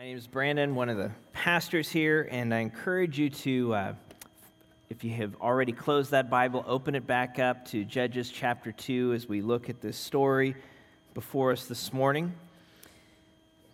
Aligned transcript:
My 0.00 0.06
name 0.06 0.16
is 0.16 0.26
Brandon, 0.26 0.74
one 0.74 0.88
of 0.88 0.96
the 0.96 1.10
pastors 1.34 1.90
here, 1.90 2.26
and 2.30 2.54
I 2.54 2.60
encourage 2.60 3.18
you 3.18 3.28
to, 3.28 3.74
uh, 3.74 3.94
if 4.88 5.04
you 5.04 5.10
have 5.10 5.36
already 5.42 5.72
closed 5.72 6.12
that 6.12 6.30
Bible, 6.30 6.64
open 6.66 6.94
it 6.94 7.06
back 7.06 7.38
up 7.38 7.66
to 7.66 7.84
Judges 7.84 8.30
chapter 8.30 8.72
2 8.72 9.12
as 9.12 9.28
we 9.28 9.42
look 9.42 9.68
at 9.68 9.82
this 9.82 9.98
story 9.98 10.56
before 11.12 11.52
us 11.52 11.66
this 11.66 11.92
morning. 11.92 12.32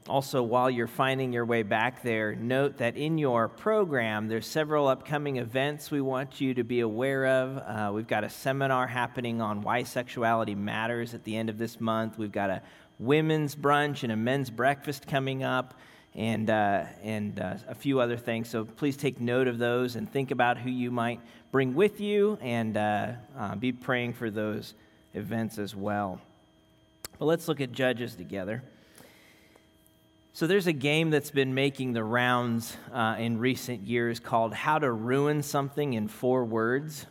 Also, 0.08 0.42
while 0.42 0.68
you're 0.68 0.88
finding 0.88 1.32
your 1.32 1.44
way 1.44 1.62
back 1.62 2.02
there, 2.02 2.34
note 2.34 2.78
that 2.78 2.96
in 2.96 3.18
your 3.18 3.46
program, 3.46 4.26
there's 4.26 4.48
several 4.48 4.88
upcoming 4.88 5.36
events 5.36 5.92
we 5.92 6.00
want 6.00 6.40
you 6.40 6.54
to 6.54 6.64
be 6.64 6.80
aware 6.80 7.24
of. 7.24 7.58
Uh, 7.58 7.92
we've 7.92 8.08
got 8.08 8.24
a 8.24 8.30
seminar 8.30 8.88
happening 8.88 9.40
on 9.40 9.62
why 9.62 9.84
sexuality 9.84 10.56
matters 10.56 11.14
at 11.14 11.22
the 11.22 11.36
end 11.36 11.48
of 11.48 11.56
this 11.56 11.80
month. 11.80 12.18
We've 12.18 12.32
got 12.32 12.50
a 12.50 12.62
women's 12.98 13.54
brunch 13.54 14.02
and 14.02 14.10
a 14.10 14.16
men's 14.16 14.50
breakfast 14.50 15.06
coming 15.06 15.44
up 15.44 15.78
and, 16.16 16.48
uh, 16.48 16.84
and 17.02 17.38
uh, 17.38 17.54
a 17.68 17.74
few 17.74 18.00
other 18.00 18.16
things. 18.16 18.48
So 18.48 18.64
please 18.64 18.96
take 18.96 19.20
note 19.20 19.46
of 19.46 19.58
those 19.58 19.96
and 19.96 20.10
think 20.10 20.30
about 20.30 20.56
who 20.58 20.70
you 20.70 20.90
might 20.90 21.20
bring 21.52 21.74
with 21.74 22.00
you 22.00 22.38
and 22.40 22.76
uh, 22.76 23.12
uh, 23.38 23.54
be 23.54 23.70
praying 23.70 24.14
for 24.14 24.30
those 24.30 24.74
events 25.14 25.58
as 25.58 25.76
well. 25.76 26.20
But 27.18 27.26
let's 27.26 27.48
look 27.48 27.60
at 27.60 27.72
Judges 27.72 28.14
together. 28.14 28.62
So 30.32 30.46
there's 30.46 30.66
a 30.66 30.72
game 30.72 31.10
that's 31.10 31.30
been 31.30 31.54
making 31.54 31.92
the 31.92 32.04
rounds 32.04 32.76
uh, 32.92 33.16
in 33.18 33.38
recent 33.38 33.82
years 33.82 34.20
called 34.20 34.52
How 34.52 34.78
to 34.78 34.90
Ruin 34.90 35.42
Something 35.42 35.94
in 35.94 36.08
Four 36.08 36.44
Words. 36.44 37.06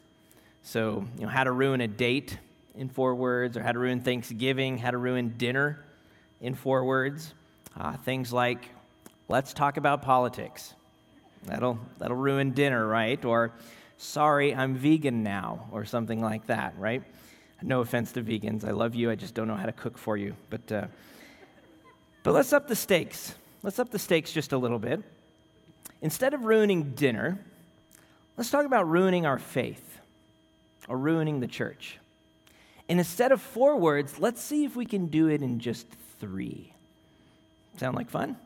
So, 0.62 1.06
you 1.18 1.24
know, 1.24 1.30
how 1.30 1.44
to 1.44 1.52
ruin 1.52 1.82
a 1.82 1.88
date 1.88 2.38
in 2.76 2.90
four 2.90 3.16
words, 3.16 3.56
or 3.56 3.64
how 3.64 3.72
to 3.72 3.80
ruin 3.80 4.02
Thanksgiving, 4.02 4.78
how 4.78 4.92
to 4.92 4.98
ruin 4.98 5.36
dinner 5.38 5.84
in 6.42 6.54
four 6.56 6.86
words. 6.86 7.34
Uh, 7.80 7.98
things 7.98 8.32
like 8.34 8.70
let's 9.28 9.54
talk 9.54 9.78
about 9.78 10.02
politics. 10.02 10.74
That'll, 11.46 11.80
that'll 12.00 12.18
ruin 12.18 12.52
dinner, 12.52 12.86
right? 12.86 13.24
Or, 13.24 13.52
sorry, 13.98 14.56
I'm 14.56 14.76
vegan 14.76 15.24
now, 15.24 15.68
or 15.72 15.86
something 15.86 16.22
like 16.22 16.48
that, 16.48 16.74
right? 16.78 17.04
No 17.62 17.82
offense 17.82 18.12
to 18.14 18.22
vegans. 18.22 18.66
I 18.66 18.72
love 18.72 18.96
you. 18.96 19.10
I 19.10 19.16
just 19.16 19.34
don't 19.34 19.48
know 19.48 19.56
how 19.56 19.66
to 19.66 19.72
cook 19.72 19.98
for 19.98 20.18
you. 20.18 20.36
But, 20.50 20.72
uh, 20.72 20.88
but 22.24 22.34
let's 22.34 22.54
up 22.54 22.68
the 22.68 22.76
stakes. 22.76 23.36
Let's 23.64 23.80
up 23.80 23.92
the 23.92 24.00
stakes 24.00 24.32
just 24.32 24.52
a 24.52 24.58
little 24.58 24.80
bit. 24.80 25.02
Instead 26.02 26.34
of 26.34 26.46
ruining 26.46 26.92
dinner, 26.92 27.40
let's 28.38 28.52
talk 28.52 28.66
about 28.66 28.88
ruining 28.88 29.26
our 29.26 29.40
faith 29.40 30.00
or 30.88 30.98
ruining 30.98 31.40
the 31.40 31.48
church. 31.48 31.98
And 32.88 33.00
instead 33.00 33.32
of 33.32 33.42
four 33.42 33.78
words, 33.78 34.20
let's 34.20 34.42
see 34.42 34.66
if 34.66 34.76
we 34.76 34.86
can 34.86 35.08
do 35.08 35.28
it 35.28 35.42
in 35.42 35.60
just 35.60 35.88
three. 36.20 36.74
Sound 37.78 37.96
like 37.96 38.10
fun? 38.10 38.38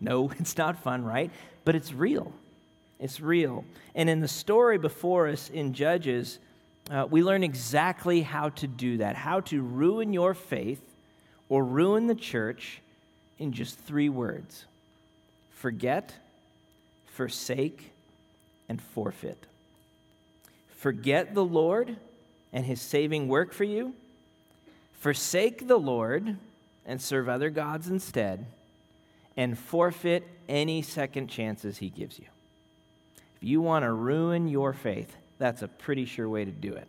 No, 0.00 0.30
it's 0.38 0.56
not 0.56 0.82
fun, 0.82 1.04
right? 1.04 1.30
But 1.64 1.74
it's 1.74 1.92
real. 1.92 2.32
It's 2.98 3.20
real. 3.20 3.64
And 3.94 4.08
in 4.08 4.20
the 4.20 4.28
story 4.28 4.78
before 4.78 5.28
us 5.28 5.50
in 5.50 5.74
Judges, 5.74 6.38
uh, 6.90 7.06
we 7.08 7.22
learn 7.22 7.42
exactly 7.42 8.22
how 8.22 8.50
to 8.50 8.66
do 8.66 8.98
that, 8.98 9.16
how 9.16 9.40
to 9.40 9.60
ruin 9.60 10.12
your 10.12 10.34
faith 10.34 10.80
or 11.48 11.64
ruin 11.64 12.06
the 12.06 12.14
church 12.14 12.80
in 13.38 13.52
just 13.52 13.78
three 13.78 14.08
words 14.08 14.64
forget, 15.50 16.12
forsake, 17.06 17.90
and 18.68 18.80
forfeit. 18.80 19.38
Forget 20.76 21.34
the 21.34 21.44
Lord 21.44 21.96
and 22.52 22.64
his 22.64 22.80
saving 22.80 23.26
work 23.26 23.52
for 23.52 23.64
you, 23.64 23.94
forsake 25.00 25.66
the 25.66 25.78
Lord 25.78 26.36
and 26.84 27.00
serve 27.00 27.28
other 27.28 27.50
gods 27.50 27.88
instead 27.88 28.46
and 29.36 29.58
forfeit 29.58 30.26
any 30.48 30.82
second 30.82 31.28
chances 31.28 31.78
he 31.78 31.90
gives 31.90 32.18
you. 32.18 32.26
If 33.36 33.42
you 33.42 33.60
want 33.60 33.84
to 33.84 33.92
ruin 33.92 34.48
your 34.48 34.72
faith, 34.72 35.14
that's 35.38 35.62
a 35.62 35.68
pretty 35.68 36.06
sure 36.06 36.28
way 36.28 36.44
to 36.44 36.50
do 36.50 36.72
it. 36.72 36.88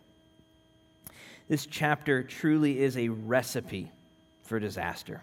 This 1.49 1.65
chapter 1.65 2.23
truly 2.23 2.79
is 2.79 2.97
a 2.97 3.09
recipe 3.09 3.91
for 4.43 4.59
disaster. 4.59 5.21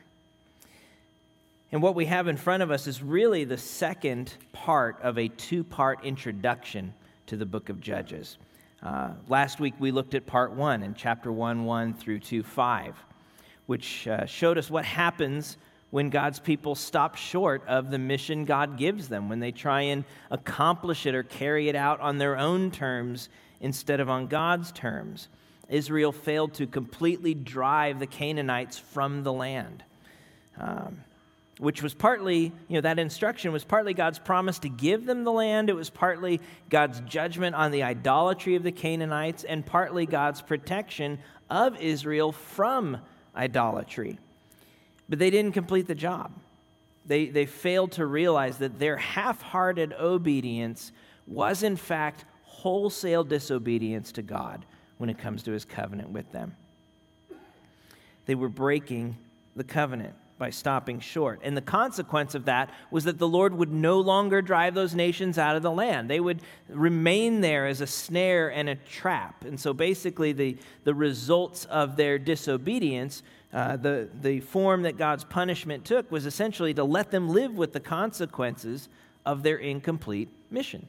And 1.72 1.82
what 1.82 1.94
we 1.94 2.06
have 2.06 2.28
in 2.28 2.36
front 2.36 2.62
of 2.62 2.70
us 2.70 2.86
is 2.86 3.02
really 3.02 3.44
the 3.44 3.58
second 3.58 4.34
part 4.52 4.98
of 5.02 5.18
a 5.18 5.28
two 5.28 5.64
part 5.64 6.04
introduction 6.04 6.94
to 7.26 7.36
the 7.36 7.46
book 7.46 7.68
of 7.68 7.80
Judges. 7.80 8.38
Uh, 8.82 9.10
last 9.28 9.60
week 9.60 9.74
we 9.78 9.90
looked 9.90 10.14
at 10.14 10.26
part 10.26 10.52
one 10.52 10.82
in 10.82 10.94
chapter 10.94 11.32
1 11.32 11.64
1 11.64 11.94
through 11.94 12.20
2 12.20 12.42
5, 12.42 12.94
which 13.66 14.06
uh, 14.06 14.26
showed 14.26 14.58
us 14.58 14.70
what 14.70 14.84
happens 14.84 15.56
when 15.94 16.10
God's 16.10 16.40
people 16.40 16.74
stop 16.74 17.14
short 17.14 17.62
of 17.68 17.88
the 17.88 18.00
mission 18.00 18.46
God 18.46 18.76
gives 18.76 19.06
them, 19.06 19.28
when 19.28 19.38
they 19.38 19.52
try 19.52 19.82
and 19.82 20.04
accomplish 20.28 21.06
it 21.06 21.14
or 21.14 21.22
carry 21.22 21.68
it 21.68 21.76
out 21.76 22.00
on 22.00 22.18
their 22.18 22.36
own 22.36 22.72
terms 22.72 23.28
instead 23.60 24.00
of 24.00 24.10
on 24.10 24.26
God's 24.26 24.72
terms. 24.72 25.28
Israel 25.68 26.10
failed 26.10 26.54
to 26.54 26.66
completely 26.66 27.32
drive 27.32 28.00
the 28.00 28.08
Canaanites 28.08 28.76
from 28.76 29.22
the 29.22 29.32
land. 29.32 29.84
Um, 30.58 31.04
which 31.58 31.80
was 31.80 31.94
partly, 31.94 32.50
you 32.66 32.74
know, 32.74 32.80
that 32.80 32.98
instruction 32.98 33.52
was 33.52 33.62
partly 33.62 33.94
God's 33.94 34.18
promise 34.18 34.58
to 34.58 34.68
give 34.68 35.06
them 35.06 35.22
the 35.22 35.30
land. 35.30 35.70
It 35.70 35.76
was 35.76 35.90
partly 35.90 36.40
God's 36.70 36.98
judgment 37.02 37.54
on 37.54 37.70
the 37.70 37.84
idolatry 37.84 38.56
of 38.56 38.64
the 38.64 38.72
Canaanites, 38.72 39.44
and 39.44 39.64
partly 39.64 40.06
God's 40.06 40.42
protection 40.42 41.20
of 41.48 41.80
Israel 41.80 42.32
from 42.32 42.98
idolatry. 43.36 44.18
But 45.08 45.18
they 45.18 45.30
didn't 45.30 45.52
complete 45.52 45.86
the 45.86 45.94
job. 45.94 46.32
They, 47.06 47.26
they 47.26 47.46
failed 47.46 47.92
to 47.92 48.06
realize 48.06 48.58
that 48.58 48.78
their 48.78 48.96
half 48.96 49.42
hearted 49.42 49.92
obedience 49.92 50.92
was, 51.26 51.62
in 51.62 51.76
fact, 51.76 52.24
wholesale 52.44 53.24
disobedience 53.24 54.12
to 54.12 54.22
God 54.22 54.64
when 54.96 55.10
it 55.10 55.18
comes 55.18 55.42
to 55.42 55.52
his 55.52 55.64
covenant 55.64 56.10
with 56.10 56.30
them. 56.32 56.56
They 58.26 58.34
were 58.34 58.48
breaking 58.48 59.16
the 59.54 59.64
covenant 59.64 60.14
by 60.38 60.50
stopping 60.50 60.98
short. 60.98 61.40
And 61.42 61.56
the 61.56 61.62
consequence 61.62 62.34
of 62.34 62.46
that 62.46 62.70
was 62.90 63.04
that 63.04 63.18
the 63.18 63.28
Lord 63.28 63.54
would 63.54 63.72
no 63.72 64.00
longer 64.00 64.42
drive 64.42 64.74
those 64.74 64.94
nations 64.94 65.38
out 65.38 65.56
of 65.56 65.62
the 65.62 65.70
land. 65.70 66.10
They 66.10 66.20
would 66.20 66.40
remain 66.68 67.40
there 67.40 67.66
as 67.66 67.80
a 67.80 67.86
snare 67.86 68.50
and 68.50 68.68
a 68.68 68.74
trap. 68.74 69.44
And 69.44 69.60
so 69.60 69.72
basically, 69.72 70.32
the, 70.32 70.56
the 70.82 70.94
results 70.94 71.66
of 71.66 71.96
their 71.96 72.18
disobedience 72.18 73.22
uh, 73.54 73.76
the, 73.76 74.08
the 74.20 74.40
form 74.40 74.82
that 74.82 74.98
God's 74.98 75.22
punishment 75.22 75.84
took 75.84 76.10
was 76.10 76.26
essentially 76.26 76.74
to 76.74 76.82
let 76.82 77.12
them 77.12 77.28
live 77.28 77.52
with 77.56 77.72
the 77.72 77.80
consequences 77.80 78.88
of 79.24 79.44
their 79.44 79.56
incomplete 79.56 80.28
mission. 80.50 80.88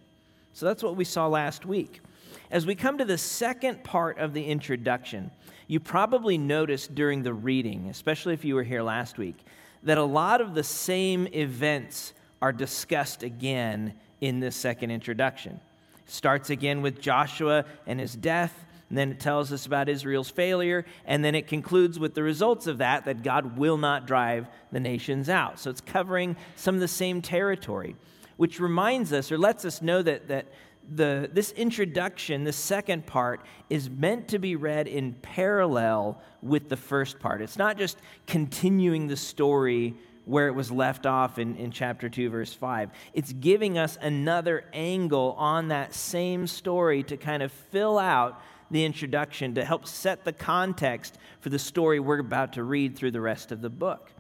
So 0.54 0.66
that's 0.66 0.82
what 0.82 0.96
we 0.96 1.06
saw 1.06 1.28
last 1.28 1.66
week. 1.66 2.02
As 2.50 2.66
we 2.66 2.74
come 2.74 2.98
to 2.98 3.06
the 3.06 3.20
second 3.20 3.84
part 3.84 4.18
of 4.18 4.34
the 4.34 4.46
introduction, 4.46 5.30
you 5.68 5.80
probably 5.80 6.38
noticed 6.38 6.96
during 6.96 7.22
the 7.22 7.34
reading, 7.34 7.88
especially 7.90 8.34
if 8.34 8.44
you 8.44 8.56
were 8.56 8.64
here 8.64 8.82
last 8.82 9.18
week, 9.18 9.38
that 9.84 9.98
a 9.98 10.04
lot 10.04 10.42
of 10.42 10.56
the 10.56 10.64
same 10.64 11.28
events 11.28 12.14
are 12.42 12.52
discussed 12.52 13.22
again 13.22 13.94
in 14.22 14.40
this 14.40 14.56
second 14.56 14.90
introduction. 14.90 15.60
It 16.00 16.12
starts 16.12 16.50
again 16.50 16.82
with 16.82 17.00
Joshua 17.00 17.66
and 17.86 18.00
his 18.00 18.16
death. 18.16 18.66
And 18.90 18.98
then 18.98 19.12
it 19.12 19.20
tells 19.20 19.52
us 19.52 19.66
about 19.66 19.90
Israel's 19.90 20.30
failure, 20.30 20.86
and 21.06 21.26
then 21.26 21.34
it 21.34 21.48
concludes 21.48 21.98
with 21.98 22.14
the 22.14 22.22
results 22.22 22.68
of 22.68 22.78
that 22.78 23.06
that 23.06 23.24
God 23.24 23.58
will 23.58 23.78
not 23.78 24.06
drive 24.06 24.48
the 24.72 24.80
nations 24.80 25.28
out. 25.28 25.60
So 25.60 25.70
it's 25.70 25.82
covering 25.82 26.36
some 26.56 26.76
of 26.76 26.82
the 26.82 26.88
same 26.88 27.22
territory, 27.22 27.96
which 28.38 28.60
reminds 28.60 29.12
us 29.12 29.32
or 29.32 29.38
lets 29.38 29.66
us 29.66 29.82
know 29.82 30.04
that, 30.04 30.28
that 30.28 30.46
the, 30.94 31.30
this 31.34 31.52
introduction, 31.54 32.44
the 32.44 32.54
second 32.54 33.08
part, 33.08 33.42
is 33.70 33.90
meant 33.90 34.28
to 34.30 34.40
be 34.40 34.56
read 34.56 34.88
in 34.88 35.14
parallel 35.14 36.22
with 36.44 36.70
the 36.70 36.78
first 36.78 37.20
part. 37.20 37.42
It's 37.42 37.58
not 37.58 37.78
just 37.78 37.98
continuing 38.28 39.08
the 39.08 39.18
story 39.18 39.96
where 40.26 40.48
it 40.48 40.54
was 40.54 40.72
left 40.72 41.06
off 41.06 41.38
in, 41.38 41.56
in 41.56 41.72
chapter 41.72 42.10
2, 42.10 42.30
verse 42.30 42.54
5. 42.54 42.90
It's 43.14 43.32
giving 43.34 43.78
us 43.78 43.98
another 44.02 44.66
angle 44.74 45.36
on 45.38 45.70
that 45.70 45.94
same 45.94 46.48
story 46.48 47.04
to 47.04 47.18
kind 47.18 47.44
of 47.44 47.52
fill 47.52 47.98
out 47.98 48.42
the 48.72 48.86
introduction 48.86 49.56
to 49.56 49.64
help 49.64 49.88
set 49.88 50.26
the 50.26 50.34
context 50.34 51.18
for 51.40 51.50
the 51.50 51.60
story 51.60 52.00
we're 52.00 52.20
about 52.20 52.54
to 52.54 52.64
read 52.64 52.96
through 52.96 53.12
the 53.12 53.22
rest 53.22 53.52
of 53.52 53.62
the 53.62 53.70
book. 53.70 54.12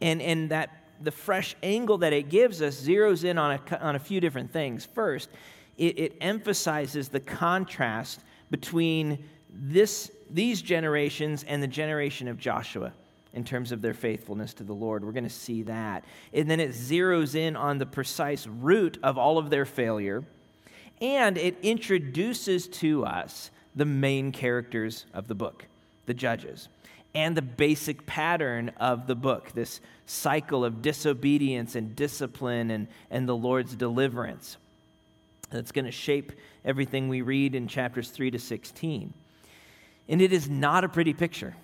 And, 0.00 0.22
and 0.22 0.50
that 0.50 0.70
the 1.00 1.10
fresh 1.10 1.54
angle 1.62 1.98
that 1.98 2.12
it 2.12 2.28
gives 2.28 2.62
us 2.62 2.80
zeroes 2.80 3.24
in 3.24 3.38
on 3.38 3.58
a, 3.70 3.78
on 3.80 3.96
a 3.96 3.98
few 3.98 4.20
different 4.20 4.52
things. 4.52 4.84
First, 4.84 5.28
it, 5.76 5.98
it 5.98 6.16
emphasizes 6.20 7.08
the 7.08 7.20
contrast 7.20 8.20
between 8.50 9.24
this, 9.50 10.10
these 10.30 10.62
generations 10.62 11.44
and 11.44 11.62
the 11.62 11.66
generation 11.68 12.28
of 12.28 12.38
Joshua 12.38 12.92
in 13.34 13.44
terms 13.44 13.72
of 13.72 13.80
their 13.80 13.94
faithfulness 13.94 14.52
to 14.54 14.64
the 14.64 14.74
Lord. 14.74 15.04
We're 15.04 15.12
going 15.12 15.24
to 15.24 15.30
see 15.30 15.62
that. 15.62 16.04
And 16.32 16.50
then 16.50 16.60
it 16.60 16.70
zeroes 16.70 17.34
in 17.34 17.56
on 17.56 17.78
the 17.78 17.86
precise 17.86 18.46
root 18.46 18.98
of 19.02 19.16
all 19.16 19.38
of 19.38 19.50
their 19.50 19.64
failure. 19.64 20.22
And 21.00 21.38
it 21.38 21.56
introduces 21.62 22.68
to 22.68 23.04
us 23.04 23.50
the 23.74 23.84
main 23.84 24.32
characters 24.32 25.06
of 25.14 25.28
the 25.28 25.34
book, 25.34 25.66
the 26.06 26.14
judges. 26.14 26.68
and 27.14 27.36
the 27.36 27.42
basic 27.42 28.06
pattern 28.06 28.70
of 28.80 29.06
the 29.06 29.14
book 29.14 29.52
this 29.52 29.82
cycle 30.06 30.64
of 30.64 30.80
disobedience 30.82 31.74
and 31.74 31.94
discipline 31.94 32.70
and, 32.70 32.86
and 33.10 33.28
the 33.28 33.36
Lord's 33.36 33.74
deliverance. 33.74 34.56
That's 35.50 35.72
going 35.72 35.84
to 35.84 35.92
shape 35.92 36.32
everything 36.64 37.08
we 37.08 37.20
read 37.20 37.54
in 37.54 37.68
chapters 37.68 38.08
3 38.08 38.30
to 38.30 38.38
16. 38.38 39.12
And 40.08 40.22
it 40.22 40.32
is 40.32 40.48
not 40.48 40.84
a 40.84 40.88
pretty 40.88 41.12
picture. 41.12 41.54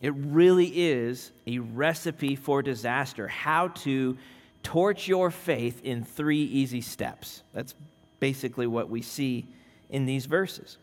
It 0.00 0.14
really 0.16 0.66
is 0.66 1.30
a 1.46 1.60
recipe 1.60 2.34
for 2.34 2.62
disaster. 2.62 3.28
How 3.28 3.68
to 3.68 4.18
torch 4.62 5.08
your 5.08 5.30
faith 5.30 5.80
in 5.84 6.04
three 6.04 6.42
easy 6.42 6.80
steps. 6.80 7.42
That's 7.54 7.74
basically 8.20 8.66
what 8.66 8.90
we 8.90 9.02
see 9.02 9.46
in 9.90 10.06
these 10.06 10.26
verses. 10.26 10.76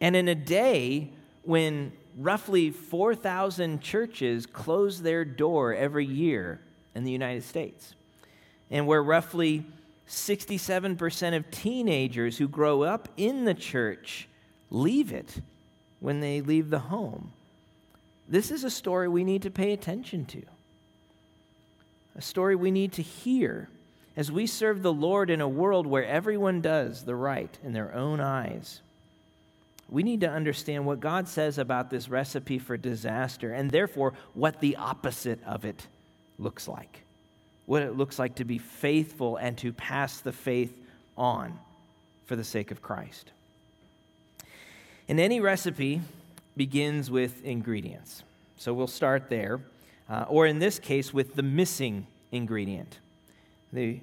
And 0.00 0.16
in 0.16 0.28
a 0.28 0.34
day 0.34 1.10
when 1.42 1.92
roughly 2.16 2.70
4,000 2.70 3.80
churches 3.80 4.46
close 4.46 5.02
their 5.02 5.24
door 5.24 5.74
every 5.74 6.06
year 6.06 6.60
in 6.94 7.04
the 7.04 7.12
United 7.12 7.44
States, 7.44 7.94
and 8.70 8.86
where 8.86 9.02
roughly 9.02 9.64
67% 10.08 11.36
of 11.36 11.50
teenagers 11.50 12.38
who 12.38 12.48
grow 12.48 12.82
up 12.82 13.08
in 13.16 13.44
the 13.44 13.54
church 13.54 14.28
leave 14.70 15.12
it 15.12 15.40
when 16.00 16.20
they 16.20 16.40
leave 16.40 16.70
the 16.70 16.80
home. 16.80 17.32
This 18.28 18.50
is 18.50 18.64
a 18.64 18.70
story 18.70 19.08
we 19.08 19.24
need 19.24 19.42
to 19.42 19.50
pay 19.50 19.72
attention 19.72 20.24
to, 20.26 20.42
a 22.16 22.22
story 22.22 22.56
we 22.56 22.70
need 22.70 22.92
to 22.92 23.02
hear 23.02 23.68
as 24.16 24.32
we 24.32 24.46
serve 24.46 24.82
the 24.82 24.92
Lord 24.92 25.30
in 25.30 25.40
a 25.40 25.48
world 25.48 25.86
where 25.86 26.04
everyone 26.04 26.60
does 26.60 27.04
the 27.04 27.14
right 27.14 27.56
in 27.62 27.72
their 27.72 27.94
own 27.94 28.20
eyes. 28.20 28.80
We 29.90 30.02
need 30.02 30.20
to 30.20 30.30
understand 30.30 30.86
what 30.86 31.00
God 31.00 31.28
says 31.28 31.58
about 31.58 31.90
this 31.90 32.08
recipe 32.08 32.58
for 32.58 32.76
disaster 32.76 33.52
and 33.52 33.70
therefore 33.70 34.14
what 34.34 34.60
the 34.60 34.76
opposite 34.76 35.40
of 35.44 35.64
it 35.64 35.86
looks 36.38 36.68
like. 36.68 37.02
What 37.66 37.82
it 37.82 37.96
looks 37.96 38.18
like 38.18 38.36
to 38.36 38.44
be 38.44 38.58
faithful 38.58 39.36
and 39.36 39.58
to 39.58 39.72
pass 39.72 40.20
the 40.20 40.32
faith 40.32 40.72
on 41.16 41.58
for 42.26 42.36
the 42.36 42.44
sake 42.44 42.70
of 42.70 42.82
Christ. 42.82 43.30
And 45.08 45.18
any 45.18 45.40
recipe 45.40 46.00
begins 46.56 47.10
with 47.10 47.44
ingredients. 47.44 48.22
So 48.56 48.72
we'll 48.72 48.86
start 48.86 49.28
there, 49.28 49.60
uh, 50.08 50.26
or 50.28 50.46
in 50.46 50.58
this 50.58 50.78
case, 50.78 51.12
with 51.12 51.34
the 51.34 51.42
missing 51.42 52.06
ingredient 52.32 52.98
the 53.72 54.00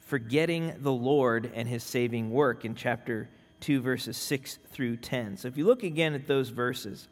forgetting 0.00 0.74
the 0.80 0.92
Lord 0.92 1.50
and 1.54 1.68
his 1.68 1.82
saving 1.82 2.30
work 2.30 2.64
in 2.64 2.74
chapter 2.74 3.28
2, 3.60 3.80
verses 3.80 4.16
6 4.16 4.58
through 4.70 4.96
10. 4.96 5.38
So 5.38 5.48
if 5.48 5.56
you 5.56 5.64
look 5.64 5.82
again 5.82 6.14
at 6.14 6.26
those 6.26 6.50
verses, 6.50 7.08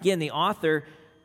again, 0.00 0.18
the 0.18 0.30
author 0.30 0.84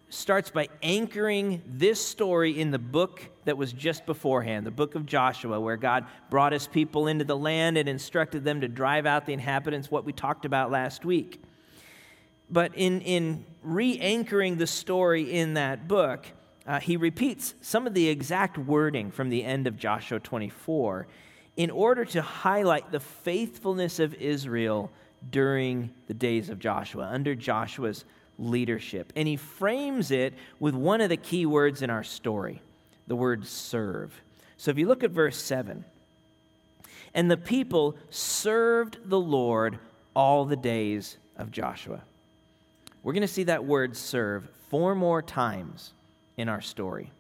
starts 0.10 0.50
by 0.50 0.70
anchoring 0.82 1.62
this 1.68 2.04
story 2.04 2.60
in 2.60 2.72
the 2.72 2.80
book 2.80 3.22
that 3.46 3.58
was 3.58 3.74
just 3.74 4.06
beforehand, 4.06 4.66
the 4.66 4.72
book 4.72 4.96
of 4.96 5.06
Joshua, 5.06 5.60
where 5.60 5.78
God 5.78 6.06
brought 6.30 6.54
his 6.54 6.68
people 6.68 7.08
into 7.08 7.26
the 7.26 7.36
land 7.36 7.78
and 7.78 7.90
instructed 7.90 8.44
them 8.44 8.62
to 8.62 8.68
drive 8.68 9.06
out 9.06 9.26
the 9.26 9.34
inhabitants, 9.34 9.92
what 9.92 10.06
we 10.06 10.14
talked 10.14 10.46
about 10.46 10.72
last 10.72 11.04
week. 11.04 11.42
But 12.50 12.72
in, 12.76 13.02
in 13.02 13.46
re 13.62 14.00
anchoring 14.00 14.58
the 14.58 14.68
story 14.68 15.34
in 15.34 15.56
that 15.56 15.88
book, 15.88 16.26
uh, 16.66 16.80
he 16.80 16.98
repeats 16.98 17.54
some 17.62 17.88
of 17.88 17.94
the 17.94 18.08
exact 18.08 18.58
wording 18.58 19.12
from 19.12 19.30
the 19.30 19.44
end 19.44 19.68
of 19.68 19.78
Joshua 19.78 20.20
24 20.20 21.08
in 21.58 21.72
order 21.72 22.06
to 22.06 22.22
highlight 22.22 22.92
the 22.92 23.00
faithfulness 23.00 24.00
of 24.00 24.14
Israel 24.14 24.92
during 25.32 25.90
the 26.08 26.14
days 26.14 26.50
of 26.50 26.60
Joshua, 26.60 27.10
under 27.12 27.36
Joshua's 27.36 28.06
leadership. 28.38 29.12
And 29.16 29.28
he 29.28 29.36
frames 29.36 30.12
it 30.12 30.36
with 30.60 30.76
one 30.76 31.02
of 31.02 31.10
the 31.10 31.18
key 31.18 31.46
words 31.46 31.82
in 31.82 31.90
our 31.90 32.04
story 32.04 32.62
the 33.08 33.16
word 33.16 33.48
serve. 33.48 34.14
So 34.58 34.70
if 34.70 34.78
you 34.78 34.88
look 34.88 35.04
at 35.04 35.12
verse 35.12 35.38
7, 35.38 35.86
and 37.14 37.32
the 37.32 37.38
people 37.38 37.96
served 38.10 38.98
the 39.06 39.20
Lord 39.20 39.80
all 40.14 40.46
the 40.46 40.58
days 40.58 41.18
of 41.38 41.52
Joshua. 41.52 42.02
We're 43.02 43.14
going 43.14 43.22
to 43.22 43.28
see 43.28 43.46
that 43.46 43.64
word 43.64 43.96
serve 43.96 44.50
four 44.70 44.94
more 44.94 45.22
times 45.22 45.94
in 46.36 46.50
our 46.50 46.60
story. 46.60 47.12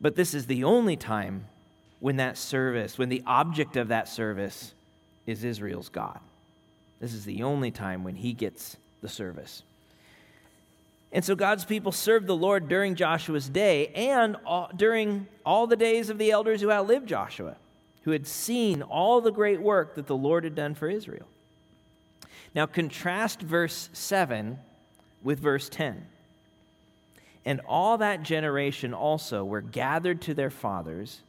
But 0.00 0.14
this 0.14 0.34
is 0.34 0.46
the 0.46 0.64
only 0.64 0.96
time 0.96 1.46
when 2.00 2.16
that 2.16 2.36
service, 2.36 2.98
when 2.98 3.08
the 3.08 3.22
object 3.26 3.76
of 3.76 3.88
that 3.88 4.08
service 4.08 4.72
is 5.26 5.44
Israel's 5.44 5.88
God. 5.88 6.20
This 7.00 7.14
is 7.14 7.24
the 7.24 7.42
only 7.42 7.70
time 7.70 8.04
when 8.04 8.14
he 8.14 8.32
gets 8.32 8.76
the 9.02 9.08
service. 9.08 9.62
And 11.12 11.24
so 11.24 11.34
God's 11.34 11.64
people 11.64 11.92
served 11.92 12.26
the 12.26 12.36
Lord 12.36 12.68
during 12.68 12.94
Joshua's 12.94 13.48
day 13.48 13.88
and 13.88 14.36
all, 14.44 14.70
during 14.74 15.26
all 15.44 15.66
the 15.66 15.76
days 15.76 16.10
of 16.10 16.18
the 16.18 16.30
elders 16.30 16.60
who 16.60 16.70
outlived 16.70 17.08
Joshua, 17.08 17.56
who 18.02 18.10
had 18.10 18.26
seen 18.26 18.82
all 18.82 19.20
the 19.20 19.32
great 19.32 19.60
work 19.60 19.94
that 19.94 20.06
the 20.06 20.16
Lord 20.16 20.44
had 20.44 20.54
done 20.54 20.74
for 20.74 20.88
Israel. 20.88 21.26
Now, 22.54 22.66
contrast 22.66 23.40
verse 23.40 23.88
7 23.92 24.58
with 25.22 25.40
verse 25.40 25.68
10. 25.68 26.06
And 27.44 27.60
all 27.68 27.98
that 27.98 28.22
generation 28.22 28.92
also 28.92 29.44
were 29.44 29.60
gathered 29.60 30.20
to 30.22 30.34
their 30.34 30.50
fathers, 30.50 31.20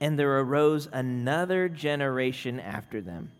and 0.00 0.18
there 0.18 0.38
arose 0.38 0.88
another 0.92 1.68
generation 1.68 2.60
after 2.60 3.00
them 3.00 3.30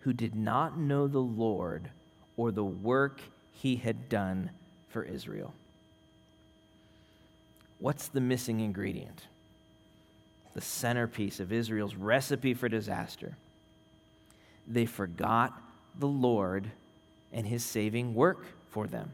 who 0.00 0.12
did 0.12 0.34
not 0.34 0.78
know 0.78 1.06
the 1.06 1.18
Lord 1.18 1.90
or 2.36 2.50
the 2.50 2.64
work 2.64 3.20
he 3.52 3.76
had 3.76 4.08
done 4.08 4.50
for 4.88 5.02
Israel. 5.02 5.52
What's 7.78 8.08
the 8.08 8.20
missing 8.20 8.60
ingredient? 8.60 9.22
The 10.54 10.60
centerpiece 10.60 11.40
of 11.40 11.52
Israel's 11.52 11.94
recipe 11.94 12.54
for 12.54 12.68
disaster. 12.68 13.36
They 14.66 14.86
forgot 14.86 15.52
the 15.98 16.08
Lord 16.08 16.70
and 17.32 17.46
his 17.46 17.64
saving 17.64 18.14
work 18.14 18.44
for 18.70 18.86
them. 18.86 19.12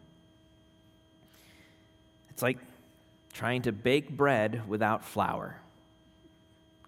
It's 2.31 2.43
like 2.43 2.59
trying 3.33 3.63
to 3.63 3.73
bake 3.73 4.11
bread 4.11 4.69
without 4.69 5.05
flour, 5.05 5.57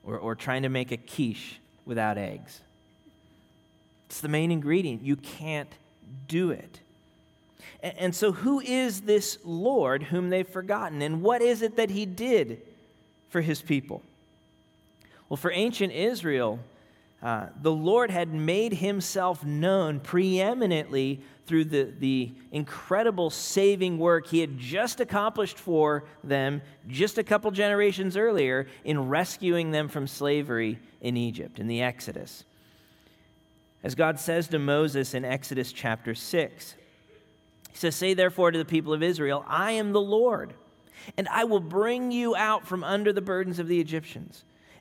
or, 0.06 0.16
or 0.16 0.34
trying 0.34 0.62
to 0.62 0.68
make 0.68 0.92
a 0.92 0.96
quiche 0.96 1.58
without 1.84 2.16
eggs. 2.16 2.60
It's 4.06 4.20
the 4.20 4.28
main 4.28 4.50
ingredient. 4.50 5.02
You 5.02 5.16
can't 5.16 5.70
do 6.28 6.50
it. 6.50 6.80
And 7.82 8.14
so, 8.14 8.32
who 8.32 8.60
is 8.60 9.02
this 9.02 9.38
Lord 9.44 10.04
whom 10.04 10.30
they've 10.30 10.48
forgotten? 10.48 11.02
And 11.02 11.22
what 11.22 11.42
is 11.42 11.62
it 11.62 11.76
that 11.76 11.90
he 11.90 12.06
did 12.06 12.62
for 13.28 13.40
his 13.40 13.60
people? 13.60 14.02
Well, 15.28 15.36
for 15.36 15.50
ancient 15.52 15.92
Israel, 15.92 16.60
uh, 17.22 17.46
the 17.60 17.72
Lord 17.72 18.10
had 18.10 18.32
made 18.32 18.74
himself 18.74 19.44
known 19.44 20.00
preeminently 20.00 21.20
through 21.46 21.64
the, 21.64 21.92
the 21.98 22.32
incredible 22.52 23.30
saving 23.30 23.98
work 23.98 24.26
he 24.26 24.40
had 24.40 24.58
just 24.58 25.00
accomplished 25.00 25.58
for 25.58 26.04
them 26.22 26.60
just 26.88 27.18
a 27.18 27.24
couple 27.24 27.50
generations 27.50 28.16
earlier 28.16 28.66
in 28.84 29.08
rescuing 29.08 29.70
them 29.70 29.88
from 29.88 30.06
slavery 30.06 30.78
in 31.00 31.16
Egypt, 31.16 31.58
in 31.58 31.68
the 31.68 31.80
Exodus. 31.82 32.44
As 33.82 33.94
God 33.94 34.18
says 34.18 34.48
to 34.48 34.58
Moses 34.58 35.14
in 35.14 35.24
Exodus 35.24 35.72
chapter 35.72 36.14
6, 36.14 36.74
He 37.70 37.76
says, 37.76 37.94
Say 37.94 38.14
therefore 38.14 38.50
to 38.50 38.58
the 38.58 38.64
people 38.64 38.92
of 38.92 39.02
Israel, 39.02 39.44
I 39.48 39.72
am 39.72 39.92
the 39.92 40.00
Lord, 40.00 40.54
and 41.16 41.28
I 41.28 41.44
will 41.44 41.60
bring 41.60 42.10
you 42.10 42.34
out 42.36 42.66
from 42.66 42.82
under 42.84 43.12
the 43.12 43.20
burdens 43.20 43.58
of 43.58 43.68
the 43.68 43.80
Egyptians 43.80 44.44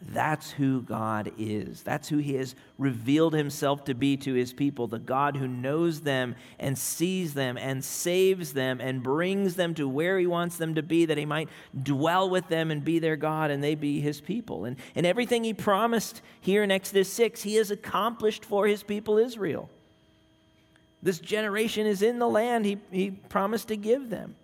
That's 0.00 0.52
who 0.52 0.82
God 0.82 1.32
is. 1.38 1.82
That's 1.82 2.08
who 2.08 2.18
He 2.18 2.34
has 2.34 2.54
revealed 2.78 3.34
Himself 3.34 3.84
to 3.84 3.94
be 3.94 4.16
to 4.18 4.34
His 4.34 4.52
people 4.52 4.86
the 4.86 4.98
God 4.98 5.36
who 5.36 5.48
knows 5.48 6.02
them 6.02 6.36
and 6.58 6.78
sees 6.78 7.34
them 7.34 7.58
and 7.58 7.84
saves 7.84 8.52
them 8.52 8.80
and 8.80 9.02
brings 9.02 9.56
them 9.56 9.74
to 9.74 9.88
where 9.88 10.18
He 10.18 10.26
wants 10.26 10.56
them 10.56 10.76
to 10.76 10.82
be, 10.82 11.04
that 11.06 11.18
He 11.18 11.26
might 11.26 11.48
dwell 11.82 12.30
with 12.30 12.48
them 12.48 12.70
and 12.70 12.84
be 12.84 12.98
their 12.98 13.16
God 13.16 13.50
and 13.50 13.62
they 13.62 13.74
be 13.74 14.00
His 14.00 14.20
people. 14.20 14.64
And, 14.64 14.76
and 14.94 15.04
everything 15.04 15.44
He 15.44 15.54
promised 15.54 16.22
here 16.40 16.62
in 16.62 16.70
Exodus 16.70 17.12
6, 17.12 17.42
He 17.42 17.56
has 17.56 17.70
accomplished 17.70 18.44
for 18.44 18.66
His 18.66 18.82
people 18.82 19.18
Israel. 19.18 19.68
This 21.02 21.20
generation 21.20 21.86
is 21.86 22.02
in 22.02 22.18
the 22.18 22.28
land 22.28 22.64
he, 22.64 22.78
he 22.90 23.10
promised 23.10 23.68
to 23.68 23.76
give 23.76 24.10
them. 24.10 24.34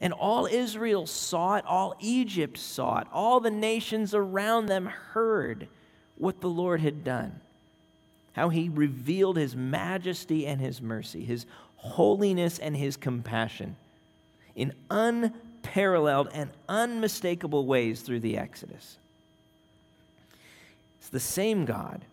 And 0.00 0.12
all 0.12 0.46
Israel 0.46 1.06
saw 1.06 1.56
it, 1.56 1.64
all 1.66 1.96
Egypt 2.00 2.56
saw 2.56 2.98
it, 3.00 3.06
all 3.12 3.40
the 3.40 3.50
nations 3.50 4.14
around 4.14 4.66
them 4.66 4.86
heard 4.86 5.68
what 6.16 6.40
the 6.40 6.48
Lord 6.48 6.80
had 6.80 7.02
done. 7.04 7.40
How 8.34 8.50
he 8.50 8.68
revealed 8.68 9.36
his 9.36 9.56
majesty 9.56 10.46
and 10.46 10.60
his 10.60 10.80
mercy, 10.80 11.24
his 11.24 11.46
holiness 11.76 12.58
and 12.58 12.76
his 12.76 12.96
compassion 12.96 13.76
in 14.54 14.72
unparalleled 14.90 16.28
and 16.32 16.50
unmistakable 16.68 17.66
ways 17.66 18.02
through 18.02 18.20
the 18.20 18.36
Exodus. 18.36 18.98
It's 20.98 21.08
the 21.08 21.20
same 21.20 21.64
God 21.64 22.04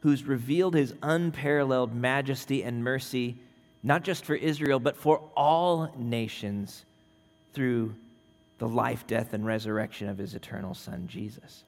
who's 0.00 0.24
revealed 0.24 0.74
his 0.74 0.94
unparalleled 1.02 1.94
majesty 1.94 2.62
and 2.62 2.84
mercy, 2.84 3.36
not 3.82 4.02
just 4.04 4.24
for 4.24 4.34
Israel, 4.34 4.78
but 4.78 4.96
for 4.96 5.22
all 5.34 5.90
nations 5.96 6.84
through 7.54 7.94
the 8.58 8.68
life, 8.68 9.06
death, 9.06 9.32
and 9.32 9.46
resurrection 9.46 10.08
of 10.08 10.18
his 10.18 10.34
eternal 10.34 10.74
Son, 10.74 11.08
Jesus. 11.08 11.64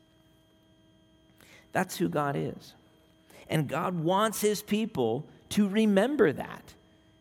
That's 1.72 1.96
who 1.96 2.08
God 2.08 2.36
is. 2.36 2.74
And 3.48 3.68
God 3.68 3.98
wants 4.00 4.40
his 4.40 4.62
people 4.62 5.24
to 5.50 5.68
remember 5.68 6.32
that. 6.32 6.74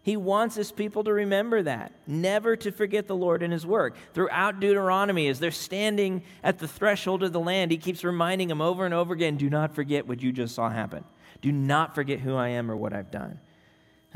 He 0.04 0.18
wants 0.18 0.56
his 0.56 0.72
people 0.72 1.04
to 1.06 1.12
remember 1.12 1.64
that, 1.64 1.92
never 2.06 2.56
to 2.58 2.72
forget 2.72 3.08
the 3.08 3.16
Lord 3.16 3.42
and 3.42 3.52
his 3.52 3.66
work. 3.66 3.96
Throughout 4.14 4.60
Deuteronomy, 4.60 5.28
as 5.30 5.40
they're 5.40 5.50
standing 5.50 6.22
at 6.44 6.60
the 6.60 6.68
threshold 6.68 7.24
of 7.24 7.34
the 7.34 7.40
land, 7.40 7.72
he 7.72 7.78
keeps 7.78 8.04
reminding 8.04 8.48
them 8.48 8.62
over 8.62 8.86
and 8.86 8.94
over 8.94 9.16
again 9.16 9.36
do 9.36 9.50
not 9.50 9.74
forget 9.74 10.08
what 10.08 10.22
you 10.22 10.32
just 10.32 10.54
saw 10.54 10.70
happen. 10.70 11.04
Do 11.42 11.52
not 11.52 11.96
forget 11.96 12.20
who 12.20 12.36
I 12.36 12.50
am 12.50 12.70
or 12.70 12.76
what 12.76 12.94
I've 12.94 13.10
done. 13.10 13.40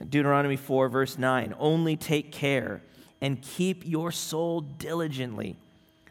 Deuteronomy 0.08 0.58
4, 0.58 0.89
verse 0.89 1.18
9 1.18 1.56
only 1.60 1.98
take 1.98 2.32
care 2.32 2.82
and 3.22 3.42
keep 3.42 3.86
your 3.86 4.12
soul 4.12 4.62
diligently, 4.62 5.58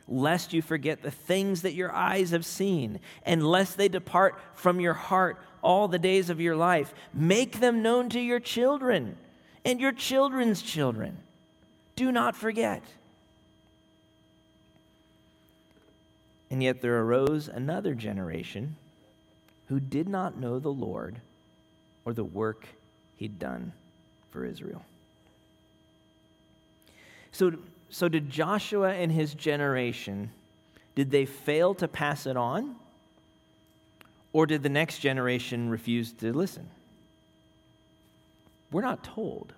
lest 0.06 0.52
you 0.52 0.62
forget 0.62 1.02
the 1.02 1.10
things 1.10 1.62
that 1.62 1.74
your 1.74 1.92
eyes 1.92 2.30
have 2.30 2.44
seen, 2.44 3.00
and 3.24 3.46
lest 3.46 3.76
they 3.76 3.88
depart 3.88 4.38
from 4.54 4.80
your 4.80 4.94
heart 4.94 5.38
all 5.62 5.88
the 5.88 5.98
days 5.98 6.30
of 6.30 6.40
your 6.40 6.56
life. 6.56 6.94
Make 7.12 7.60
them 7.60 7.82
known 7.82 8.08
to 8.10 8.20
your 8.20 8.40
children 8.40 9.16
and 9.64 9.80
your 9.80 9.92
children's 9.92 10.62
children. 10.62 11.18
Do 11.96 12.12
not 12.12 12.36
forget. 12.36 12.82
And 16.50 16.62
yet 16.62 16.80
there 16.80 17.00
arose 17.00 17.48
another 17.48 17.94
generation 17.94 18.76
who 19.68 19.80
did 19.80 20.08
not 20.08 20.38
know 20.38 20.58
the 20.58 20.72
Lord 20.72 21.16
or 22.04 22.14
the 22.14 22.24
work 22.24 22.66
he'd 23.16 23.38
done 23.38 23.72
for 24.30 24.44
Israel. 24.46 24.82
So, 27.32 27.52
so 27.90 28.08
did 28.08 28.30
Joshua 28.30 28.92
and 28.92 29.12
his 29.12 29.34
generation, 29.34 30.30
did 30.94 31.10
they 31.10 31.26
fail 31.26 31.74
to 31.74 31.88
pass 31.88 32.26
it 32.26 32.36
on? 32.36 32.76
Or 34.32 34.46
did 34.46 34.62
the 34.62 34.68
next 34.68 34.98
generation 34.98 35.70
refuse 35.70 36.12
to 36.14 36.32
listen? 36.32 36.68
We're 38.70 38.82
not 38.82 39.02
told. 39.02 39.52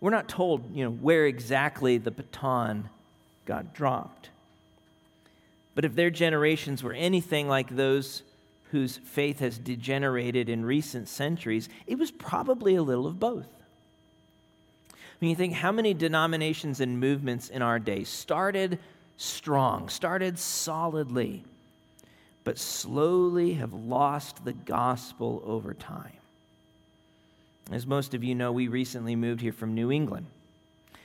We're 0.00 0.10
not 0.10 0.28
told, 0.28 0.74
you 0.74 0.84
know, 0.84 0.90
where 0.90 1.26
exactly 1.26 1.98
the 1.98 2.10
baton 2.10 2.88
got 3.44 3.74
dropped. 3.74 4.30
But 5.74 5.84
if 5.84 5.94
their 5.94 6.10
generations 6.10 6.82
were 6.82 6.94
anything 6.94 7.48
like 7.48 7.74
those 7.74 8.22
whose 8.70 8.96
faith 8.96 9.40
has 9.40 9.58
degenerated 9.58 10.48
in 10.48 10.64
recent 10.64 11.08
centuries, 11.08 11.68
it 11.86 11.98
was 11.98 12.10
probably 12.10 12.76
a 12.76 12.82
little 12.82 13.06
of 13.06 13.20
both. 13.20 13.48
When 15.20 15.28
you 15.28 15.36
think 15.36 15.52
how 15.52 15.70
many 15.70 15.92
denominations 15.92 16.80
and 16.80 16.98
movements 16.98 17.50
in 17.50 17.60
our 17.60 17.78
day 17.78 18.04
started 18.04 18.78
strong, 19.18 19.90
started 19.90 20.38
solidly, 20.38 21.44
but 22.42 22.58
slowly 22.58 23.54
have 23.54 23.74
lost 23.74 24.44
the 24.44 24.54
gospel 24.54 25.42
over 25.44 25.74
time. 25.74 26.12
As 27.70 27.86
most 27.86 28.14
of 28.14 28.24
you 28.24 28.34
know, 28.34 28.50
we 28.50 28.68
recently 28.68 29.14
moved 29.14 29.42
here 29.42 29.52
from 29.52 29.74
New 29.74 29.92
England. 29.92 30.26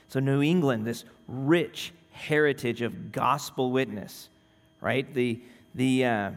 So, 0.08 0.18
New 0.18 0.42
England, 0.42 0.86
this 0.86 1.04
rich 1.28 1.92
heritage 2.12 2.80
of 2.80 3.12
gospel 3.12 3.70
witness, 3.70 4.28
right? 4.80 5.12
The, 5.12 5.38
the 5.74 6.04
uh, 6.04 6.30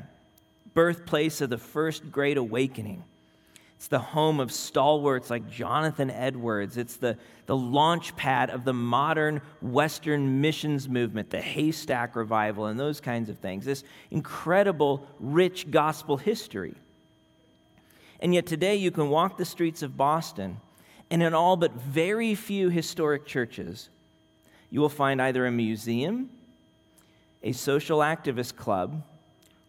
birthplace 0.73 1.39
of 1.39 1.49
the 1.49 1.57
first 1.57 2.11
great 2.11 2.37
awakening. 2.37 3.03
It's 3.79 3.87
the 3.87 3.97
home 3.97 4.41
of 4.41 4.51
stalwarts 4.51 5.29
like 5.29 5.49
Jonathan 5.49 6.11
Edwards. 6.11 6.75
It's 6.75 6.97
the, 6.97 7.15
the 7.45 7.55
launch 7.55 8.13
pad 8.17 8.49
of 8.49 8.65
the 8.65 8.73
modern 8.73 9.41
Western 9.61 10.41
missions 10.41 10.89
movement, 10.89 11.29
the 11.29 11.39
haystack 11.39 12.17
revival, 12.17 12.65
and 12.65 12.77
those 12.77 12.99
kinds 12.99 13.29
of 13.29 13.37
things. 13.37 13.63
This 13.63 13.85
incredible, 14.11 15.07
rich 15.21 15.71
gospel 15.71 16.17
history. 16.17 16.75
And 18.19 18.33
yet 18.33 18.45
today 18.45 18.75
you 18.75 18.91
can 18.91 19.09
walk 19.09 19.37
the 19.37 19.45
streets 19.45 19.81
of 19.81 19.95
Boston, 19.95 20.57
and 21.09 21.23
in 21.23 21.33
all 21.33 21.55
but 21.55 21.71
very 21.71 22.35
few 22.35 22.67
historic 22.67 23.25
churches, 23.25 23.87
you 24.69 24.81
will 24.81 24.89
find 24.89 25.21
either 25.21 25.45
a 25.45 25.51
museum, 25.51 26.29
a 27.43 27.53
social 27.53 27.99
activist 27.99 28.57
club, 28.57 29.03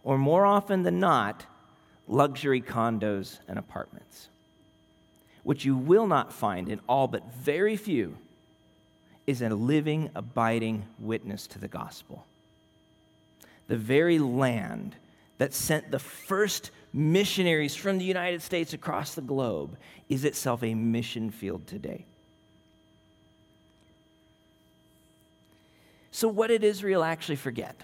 or 0.03 0.19
more 0.19 0.45
often 0.45 0.83
than 0.83 0.99
not, 0.99 1.47
luxury 2.11 2.61
condos 2.61 3.39
and 3.49 3.59
apartments. 3.59 4.29
What 5.43 5.65
you 5.65 5.77
will 5.77 6.07
not 6.07 6.33
find 6.33 6.69
in 6.69 6.81
all 6.89 7.07
but 7.07 7.33
very 7.33 7.77
few 7.77 8.17
is 9.27 9.41
a 9.41 9.49
living, 9.49 10.11
abiding 10.15 10.85
witness 10.99 11.47
to 11.49 11.59
the 11.59 11.69
gospel. 11.69 12.27
The 13.69 13.77
very 13.77 14.19
land 14.19 14.97
that 15.39 15.55
sent 15.55 15.91
the 15.91 15.99
first 15.99 16.73
missionaries 16.93 17.77
from 17.77 17.99
the 17.99 18.05
United 18.05 18.43
States 18.43 18.73
across 18.73 19.15
the 19.15 19.23
globe 19.23 19.77
is 20.09 20.25
itself 20.25 20.65
a 20.65 20.75
mission 20.75 21.31
field 21.31 21.67
today. 21.67 22.05
So, 26.11 26.27
what 26.27 26.49
did 26.49 26.65
Israel 26.65 27.05
actually 27.05 27.37
forget? 27.37 27.81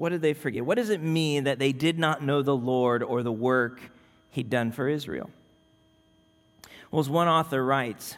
What 0.00 0.12
did 0.12 0.22
they 0.22 0.32
forget? 0.32 0.64
What 0.64 0.78
does 0.78 0.88
it 0.88 1.02
mean 1.02 1.44
that 1.44 1.58
they 1.58 1.72
did 1.72 1.98
not 1.98 2.22
know 2.22 2.40
the 2.40 2.56
Lord 2.56 3.02
or 3.02 3.22
the 3.22 3.30
work 3.30 3.82
he'd 4.30 4.48
done 4.48 4.72
for 4.72 4.88
Israel? 4.88 5.28
Well, 6.90 7.00
as 7.00 7.10
one 7.10 7.28
author 7.28 7.62
writes, 7.62 8.16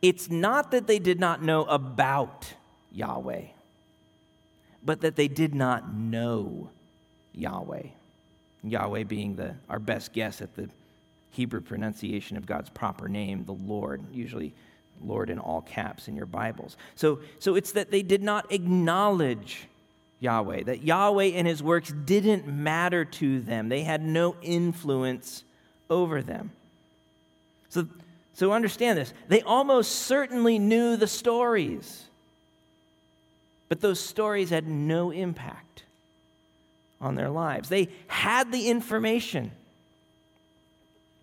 it's 0.00 0.30
not 0.30 0.70
that 0.70 0.86
they 0.86 0.98
did 0.98 1.20
not 1.20 1.42
know 1.42 1.64
about 1.64 2.50
Yahweh, 2.92 3.42
but 4.82 5.02
that 5.02 5.16
they 5.16 5.28
did 5.28 5.54
not 5.54 5.92
know 5.92 6.70
Yahweh. 7.34 7.88
Yahweh 8.64 9.02
being 9.02 9.36
the, 9.36 9.54
our 9.68 9.78
best 9.78 10.14
guess 10.14 10.40
at 10.40 10.56
the 10.56 10.70
Hebrew 11.32 11.60
pronunciation 11.60 12.38
of 12.38 12.46
God's 12.46 12.70
proper 12.70 13.06
name, 13.06 13.44
the 13.44 13.52
Lord, 13.52 14.00
usually 14.14 14.54
Lord 15.04 15.28
in 15.28 15.38
all 15.38 15.60
caps 15.60 16.08
in 16.08 16.16
your 16.16 16.24
Bibles. 16.24 16.78
So, 16.94 17.18
so 17.38 17.54
it's 17.54 17.72
that 17.72 17.90
they 17.90 18.00
did 18.00 18.22
not 18.22 18.50
acknowledge 18.50 19.68
Yahweh, 20.20 20.64
that 20.64 20.82
Yahweh 20.82 21.32
and 21.34 21.46
his 21.46 21.62
works 21.62 21.92
didn't 22.04 22.46
matter 22.46 23.04
to 23.04 23.40
them. 23.40 23.68
They 23.68 23.82
had 23.82 24.02
no 24.02 24.36
influence 24.42 25.44
over 25.90 26.22
them. 26.22 26.52
So, 27.68 27.86
so 28.32 28.52
understand 28.52 28.98
this. 28.98 29.12
They 29.28 29.42
almost 29.42 29.92
certainly 29.92 30.58
knew 30.58 30.96
the 30.96 31.06
stories, 31.06 32.04
but 33.68 33.80
those 33.80 34.00
stories 34.00 34.50
had 34.50 34.66
no 34.66 35.10
impact 35.10 35.84
on 37.00 37.14
their 37.14 37.30
lives. 37.30 37.68
They 37.68 37.88
had 38.06 38.50
the 38.52 38.68
information. 38.68 39.52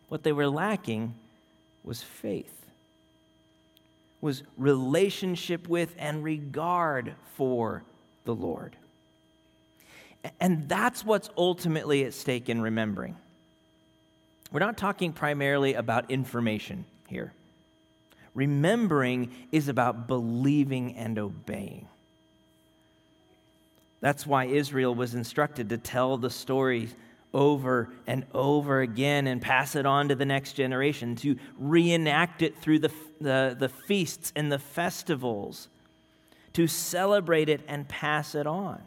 What 0.10 0.22
they 0.22 0.32
were 0.32 0.48
lacking 0.48 1.16
was 1.84 2.04
faith, 2.04 2.54
was 4.22 4.44
relationship 4.58 5.68
with 5.68 5.96
and 5.98 6.24
regard 6.24 7.16
for 7.36 7.84
the 8.26 8.36
Lord. 8.36 8.76
And 10.40 10.70
that's 10.70 11.06
what's 11.06 11.30
ultimately 11.38 12.06
at 12.06 12.14
stake 12.14 12.50
in 12.50 12.62
remembering. 12.62 13.18
We're 14.52 14.60
not 14.60 14.78
talking 14.78 15.14
primarily 15.14 15.74
about 15.74 16.12
information 16.12 16.86
here. 17.08 17.34
Remembering 18.36 19.32
is 19.52 19.68
about 19.68 20.08
believing 20.08 20.96
and 20.96 21.20
obeying. 21.20 21.88
That's 24.00 24.28
why 24.28 24.46
Israel 24.46 24.94
was 24.94 25.16
instructed 25.16 25.70
to 25.70 25.78
tell 25.78 26.18
the 26.18 26.30
story 26.30 26.90
over 27.34 27.90
and 28.06 28.26
over 28.34 28.82
again 28.82 29.28
and 29.28 29.42
pass 29.42 29.76
it 29.76 29.86
on 29.86 30.10
to 30.10 30.16
the 30.16 30.26
next 30.26 30.54
generation, 30.54 31.16
to 31.16 31.38
reenact 31.58 32.42
it 32.42 32.58
through 32.60 32.80
the, 32.80 32.92
the, 33.20 33.56
the 33.58 33.70
feasts 33.70 34.32
and 34.36 34.52
the 34.52 34.60
festivals, 34.60 35.68
to 36.54 36.68
celebrate 36.68 37.50
it 37.50 37.62
and 37.68 37.88
pass 37.88 38.36
it 38.36 38.46
on. 38.46 38.82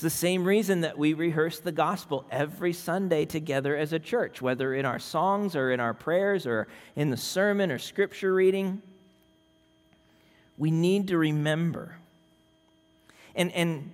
It's 0.00 0.02
the 0.14 0.18
same 0.18 0.46
reason 0.46 0.80
that 0.80 0.96
we 0.96 1.12
rehearse 1.12 1.58
the 1.58 1.72
gospel 1.72 2.24
every 2.30 2.72
Sunday 2.72 3.26
together 3.26 3.76
as 3.76 3.92
a 3.92 3.98
church, 3.98 4.40
whether 4.40 4.72
in 4.72 4.86
our 4.86 4.98
songs 4.98 5.54
or 5.54 5.70
in 5.70 5.78
our 5.78 5.92
prayers 5.92 6.46
or 6.46 6.68
in 6.96 7.10
the 7.10 7.18
sermon 7.18 7.70
or 7.70 7.78
scripture 7.78 8.32
reading. 8.32 8.80
We 10.56 10.70
need 10.70 11.08
to 11.08 11.18
remember. 11.18 11.96
And, 13.34 13.52
and, 13.52 13.90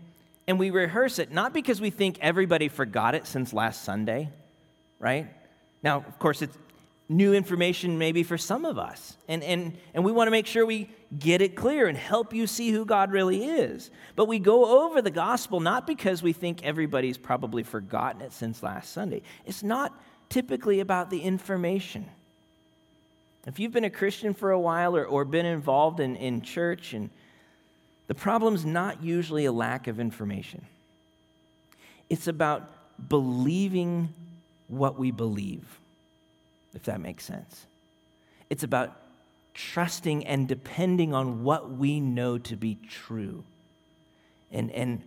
and 0.46 0.60
we 0.60 0.70
rehearse 0.70 1.18
it 1.18 1.32
not 1.32 1.52
because 1.52 1.80
we 1.80 1.90
think 1.90 2.20
everybody 2.20 2.68
forgot 2.68 3.16
it 3.16 3.26
since 3.26 3.52
last 3.52 3.82
Sunday, 3.82 4.28
right? 5.00 5.26
Now, 5.82 6.04
of 6.06 6.18
course, 6.20 6.40
it's 6.40 6.56
new 7.08 7.32
information 7.34 7.98
maybe 7.98 8.22
for 8.22 8.36
some 8.36 8.64
of 8.64 8.78
us. 8.78 9.16
And, 9.28 9.42
and, 9.44 9.76
and 9.94 10.04
we 10.04 10.10
want 10.10 10.26
to 10.26 10.32
make 10.32 10.46
sure 10.46 10.66
we 10.66 10.90
get 11.16 11.40
it 11.40 11.54
clear 11.54 11.86
and 11.86 11.96
help 11.96 12.34
you 12.34 12.46
see 12.46 12.70
who 12.70 12.84
God 12.84 13.12
really 13.12 13.44
is. 13.44 13.90
But 14.16 14.26
we 14.26 14.38
go 14.38 14.84
over 14.84 15.00
the 15.00 15.10
gospel 15.10 15.60
not 15.60 15.86
because 15.86 16.22
we 16.22 16.32
think 16.32 16.64
everybody's 16.64 17.16
probably 17.16 17.62
forgotten 17.62 18.22
it 18.22 18.32
since 18.32 18.62
last 18.62 18.92
Sunday. 18.92 19.22
It's 19.44 19.62
not 19.62 19.92
typically 20.28 20.80
about 20.80 21.10
the 21.10 21.20
information. 21.20 22.06
If 23.46 23.60
you've 23.60 23.72
been 23.72 23.84
a 23.84 23.90
Christian 23.90 24.34
for 24.34 24.50
a 24.50 24.58
while 24.58 24.96
or, 24.96 25.04
or 25.04 25.24
been 25.24 25.46
involved 25.46 26.00
in, 26.00 26.16
in 26.16 26.42
church, 26.42 26.92
and 26.92 27.10
the 28.08 28.14
problem's 28.14 28.64
not 28.64 29.04
usually 29.04 29.44
a 29.44 29.52
lack 29.52 29.86
of 29.86 30.00
information. 30.00 30.66
It's 32.10 32.26
about 32.26 32.68
believing 33.08 34.08
what 34.66 34.98
we 34.98 35.12
believe 35.12 35.64
if 36.76 36.84
that 36.84 37.00
makes 37.00 37.24
sense. 37.24 37.66
It's 38.48 38.62
about 38.62 38.96
trusting 39.54 40.26
and 40.26 40.46
depending 40.46 41.14
on 41.14 41.42
what 41.42 41.70
we 41.70 41.98
know 41.98 42.38
to 42.38 42.54
be 42.54 42.78
true 42.88 43.42
and, 44.52 44.70
and 44.70 45.02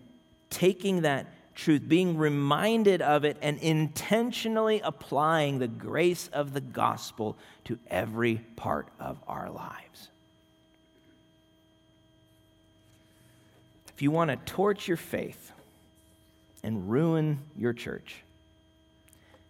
taking 0.50 1.04
that 1.04 1.28
truth, 1.56 1.84
being 1.88 2.18
reminded 2.18 3.02
of 3.02 3.26
it, 3.26 3.38
and 3.42 3.60
intentionally 3.60 4.82
applying 4.84 5.60
the 5.60 5.68
grace 5.68 6.30
of 6.34 6.54
the 6.54 6.62
gospel 6.62 7.38
to 7.66 7.78
every 7.90 8.38
part 8.56 8.88
of 9.00 9.18
our 9.28 9.50
lives. 9.50 10.08
If 13.94 14.02
you 14.02 14.10
want 14.10 14.32
to 14.32 14.38
torch 14.52 14.88
your 14.88 14.98
faith 14.98 15.52
and 16.64 16.90
ruin 16.90 17.40
your 17.58 17.74
church, 17.74 18.16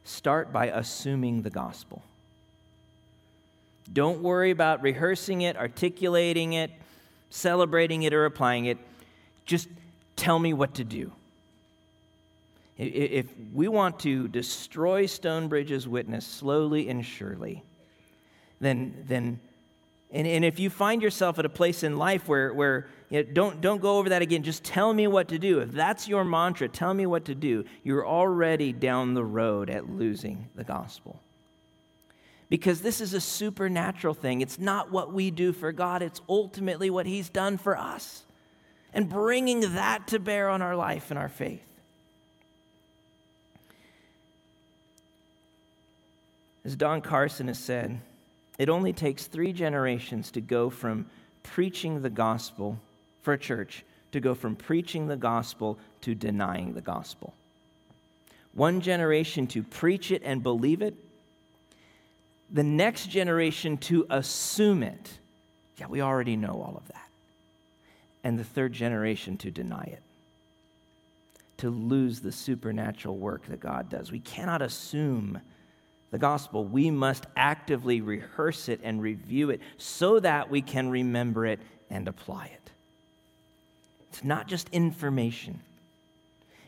start 0.04 0.52
by 0.52 0.66
assuming 0.66 1.44
the 1.44 1.52
gospel. 1.52 2.02
Don't 3.91 4.22
worry 4.22 4.51
about 4.51 4.81
rehearsing 4.81 5.41
it, 5.41 5.58
articulating 5.58 6.53
it, 6.53 6.72
celebrating 7.29 8.03
it, 8.03 8.13
or 8.13 8.25
applying 8.25 8.65
it. 8.65 8.77
Just 9.46 9.67
tell 10.15 10.38
me 10.38 10.53
what 10.53 10.75
to 10.75 10.84
do. 10.84 11.12
If 12.77 13.25
we 13.53 13.67
want 13.67 14.00
to 14.01 14.27
destroy 14.27 15.05
Stonebridge's 15.05 15.88
witness 15.88 16.25
slowly 16.25 16.88
and 16.88 17.05
surely, 17.05 17.63
then, 18.62 19.05
then 19.08 19.39
and, 20.12 20.25
and 20.25 20.43
if 20.43 20.60
you 20.60 20.69
find 20.69 21.01
yourself 21.01 21.38
at 21.39 21.46
a 21.46 21.50
place 21.50 21.84
in 21.84 21.98
life 21.98 22.27
where, 22.27 22.53
where 22.53 22.88
you 23.10 23.24
know, 23.24 23.29
don't, 23.31 23.62
don't 23.62 23.81
go 23.81 23.98
over 23.98 24.10
that 24.10 24.22
again, 24.22 24.43
just 24.43 24.63
tell 24.63 24.93
me 24.93 25.08
what 25.08 25.27
to 25.27 25.38
do. 25.38 25.60
If 25.60 25.72
that's 25.72 26.08
your 26.08 26.24
mantra, 26.24 26.67
tell 26.67 26.93
me 26.93 27.05
what 27.05 27.25
to 27.25 27.36
do, 27.36 27.65
you're 27.84 28.08
already 28.08 28.74
down 28.74 29.13
the 29.13 29.24
road 29.24 29.69
at 29.69 29.89
losing 29.89 30.48
the 30.55 30.63
gospel 30.63 31.19
because 32.50 32.82
this 32.82 33.00
is 33.00 33.13
a 33.13 33.22
supernatural 33.22 34.13
thing. 34.13 34.41
It's 34.41 34.60
not 34.60 34.91
what 34.91 35.13
we 35.13 35.32
do 35.32 35.53
for 35.53 35.72
God, 35.72 36.01
it's 36.01 36.22
ultimately 36.27 36.89
what 36.89 37.06
He's 37.06 37.29
done 37.29 37.58
for 37.58 37.77
us. 37.77 38.24
And 38.94 39.08
bringing 39.08 39.75
that 39.75 40.08
to 40.08 40.20
bear 40.20 40.50
on 40.50 40.63
our 40.63 40.75
life 40.75 41.12
and 41.12 41.20
our 41.20 41.29
faith. 41.29 41.62
As 46.65 46.75
Don 46.75 47.01
Carson 47.01 47.48
has 47.48 47.60
said, 47.60 48.00
it 48.58 48.68
only 48.68 48.91
takes 48.91 49.27
three 49.27 49.53
generations 49.53 50.32
to 50.32 50.41
go 50.41 50.70
from 50.70 51.06
preaching 51.44 52.01
the 52.01 52.10
gospel 52.10 52.79
for 53.22 53.34
a 53.34 53.38
church 53.38 53.84
to 54.12 54.20
go 54.20 54.34
from 54.34 54.56
preaching 54.56 55.08
the 55.08 55.15
gospel 55.15 55.77
to 56.01 56.15
denying 56.15 56.74
the 56.74 56.82
gospel. 56.82 57.34
One 58.53 58.81
generation 58.81 59.48
to 59.48 59.64
preach 59.64 60.12
it 60.12 60.22
and 60.25 60.42
believe 60.42 60.81
it, 60.81 60.96
the 62.51 62.64
next 62.64 63.07
generation 63.07 63.77
to 63.77 64.05
assume 64.09 64.83
it. 64.83 65.20
Yeah, 65.77 65.88
we 65.88 66.01
already 66.01 66.35
know 66.35 66.62
all 66.66 66.75
of 66.75 66.88
that. 66.88 67.07
And 68.24 68.38
the 68.38 68.44
third 68.44 68.74
generation 68.74 69.38
to 69.38 69.51
deny 69.51 69.83
it, 69.83 70.01
to 71.57 71.70
lose 71.70 72.20
the 72.20 72.31
supernatural 72.31 73.18
work 73.18 73.46
that 73.48 73.59
God 73.59 73.90
does. 73.90 74.12
We 74.12 74.20
cannot 74.20 74.62
assume 74.62 75.40
the 76.12 76.18
gospel. 76.18 76.66
We 76.66 76.92
must 76.92 77.25
actively 77.38 78.01
rehearse 78.01 78.68
it 78.68 78.81
and 78.83 79.01
review 79.01 79.51
it 79.51 79.62
so 79.77 80.20
that 80.20 80.50
we 80.50 80.62
can 80.62 80.90
remember 80.90 81.46
it 81.46 81.59
and 81.90 82.07
apply 82.07 82.48
it. 82.48 82.72
It's 84.09 84.24
not 84.24 84.48
just 84.48 84.70
information, 84.70 85.59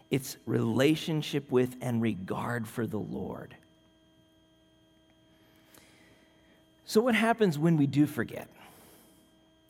it's 0.09 0.37
relationship 0.45 1.49
with 1.51 1.75
and 1.81 2.01
regard 2.01 2.67
for 2.67 2.85
the 2.85 2.99
Lord. 2.99 3.55
So, 6.91 6.99
what 6.99 7.15
happens 7.15 7.57
when 7.57 7.77
we 7.77 7.87
do 7.87 8.05
forget? 8.05 8.49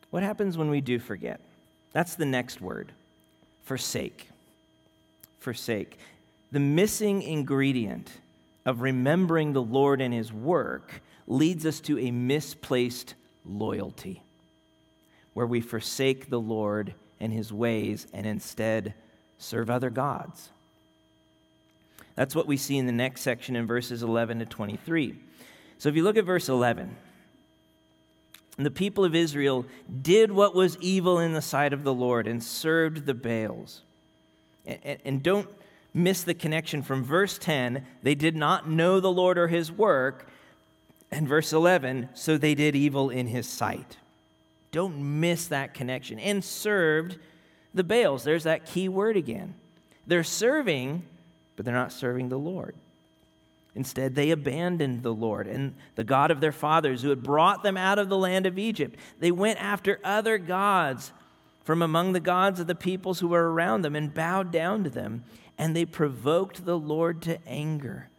What 0.10 0.24
happens 0.24 0.58
when 0.58 0.72
we 0.72 0.82
do 0.82 0.98
forget? 0.98 1.40
That's 1.94 2.16
the 2.16 2.26
next 2.26 2.62
word 2.62 2.92
forsake. 3.64 4.28
Forsake. 5.38 6.00
The 6.52 6.60
missing 6.60 7.22
ingredient 7.22 8.10
of 8.66 8.82
remembering 8.82 9.54
the 9.54 9.62
Lord 9.62 10.02
and 10.02 10.12
His 10.12 10.34
work 10.34 11.04
leads 11.28 11.64
us 11.64 11.80
to 11.82 12.00
a 12.00 12.10
misplaced 12.10 13.14
loyalty, 13.46 14.24
where 15.36 15.46
we 15.46 15.62
forsake 15.62 16.32
the 16.32 16.40
Lord 16.40 16.96
and 17.20 17.32
His 17.32 17.54
ways 17.54 18.08
and 18.14 18.26
instead 18.26 18.96
serve 19.38 19.70
other 19.70 19.92
gods. 19.92 20.50
That's 22.16 22.34
what 22.34 22.48
we 22.48 22.58
see 22.58 22.80
in 22.80 22.88
the 22.88 22.92
next 22.92 23.22
section 23.22 23.56
in 23.56 23.68
verses 23.68 24.02
11 24.02 24.40
to 24.40 24.46
23. 24.48 25.20
So 25.78 25.88
if 25.88 25.96
you 25.96 26.02
look 26.02 26.18
at 26.18 26.26
verse 26.26 26.50
11, 26.50 26.96
and 28.62 28.66
the 28.68 28.70
people 28.70 29.04
of 29.04 29.16
Israel 29.16 29.66
did 30.04 30.32
what 30.32 30.54
was 30.54 30.78
evil 30.78 31.18
in 31.18 31.34
the 31.34 31.42
sight 31.42 31.74
of 31.74 31.84
the 31.84 31.96
Lord 31.96 32.28
and 32.28 32.44
served 32.44 33.08
the 33.08 33.16
Baals. 33.16 33.82
And, 34.68 35.24
don't 35.24 35.50
miss 35.96 36.22
the 36.22 36.36
connection 36.36 36.84
from 36.84 37.04
verse 37.04 37.40
10 37.40 37.84
they 38.04 38.14
did 38.14 38.36
not 38.36 38.70
know 38.70 39.00
the 39.00 39.12
Lord 39.12 39.40
or 39.40 39.48
his 39.48 39.72
work. 39.72 40.30
And 41.10 41.28
verse 41.28 41.52
11, 41.52 42.10
so 42.14 42.38
they 42.38 42.54
did 42.54 42.76
evil 42.76 43.10
in 43.10 43.26
his 43.26 43.48
sight. 43.48 43.98
Don't 44.72 45.20
miss 45.20 45.48
that 45.48 45.74
connection. 45.74 46.20
And 46.20 46.44
served 46.44 47.18
the 47.74 47.84
Baals. 47.84 48.24
There's 48.24 48.44
that 48.44 48.68
key 48.68 48.88
word 48.88 49.18
again. 49.18 49.56
They're 50.06 50.24
serving, 50.24 51.02
but 51.56 51.66
they're 51.66 51.74
not 51.74 51.94
serving 51.94 52.30
the 52.30 52.38
Lord. 52.38 52.76
Instead, 53.74 54.16
they 54.16 54.32
abandoned 54.32 55.02
the 55.02 55.14
Lord 55.14 55.48
and 55.48 55.74
the 55.96 56.04
God 56.04 56.30
of 56.30 56.42
their 56.42 56.52
fathers 56.52 57.02
who 57.02 57.10
had 57.10 57.24
brought 57.24 57.64
them 57.64 57.78
out 57.78 58.00
of 58.00 58.10
the 58.10 58.18
land 58.18 58.46
of 58.46 58.60
Egypt. 58.60 59.00
They 59.20 59.32
went 59.32 59.64
after 59.64 60.00
other 60.04 60.38
gods 60.38 61.14
from 61.64 61.82
among 61.82 62.12
the 62.12 62.20
gods 62.20 62.60
of 62.60 62.68
the 62.68 62.76
peoples 62.76 63.20
who 63.20 63.30
were 63.30 63.52
around 63.52 63.84
them 63.84 63.96
and 63.96 64.14
bowed 64.14 64.52
down 64.52 64.84
to 64.84 64.90
them, 64.90 65.24
and 65.58 65.74
they 65.76 65.86
provoked 65.86 66.66
the 66.66 66.78
Lord 66.78 67.22
to 67.24 67.40
anger. 67.48 68.10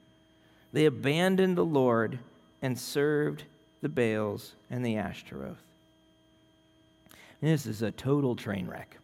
They 0.72 0.86
abandoned 0.86 1.58
the 1.58 1.64
Lord 1.64 2.18
and 2.62 2.78
served 2.78 3.44
the 3.82 3.90
Baals 3.90 4.52
and 4.70 4.86
the 4.86 4.96
Ashtaroth. 4.96 5.60
This 7.42 7.66
is 7.66 7.82
a 7.82 7.90
total 7.90 8.36
train 8.36 8.68
wreck. 8.68 8.96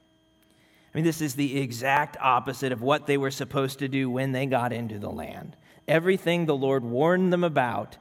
I 0.94 0.96
mean, 0.96 1.04
this 1.04 1.20
is 1.20 1.34
the 1.34 1.60
exact 1.60 2.16
opposite 2.20 2.72
of 2.72 2.80
what 2.80 3.06
they 3.06 3.18
were 3.18 3.32
supposed 3.32 3.80
to 3.80 3.88
do 3.88 4.08
when 4.08 4.32
they 4.32 4.46
got 4.46 4.72
into 4.72 4.98
the 4.98 5.10
land 5.10 5.56
everything 5.88 6.46
the 6.46 6.56
Lord 6.56 6.84
warned 6.84 7.32
them 7.32 7.42
about, 7.42 7.96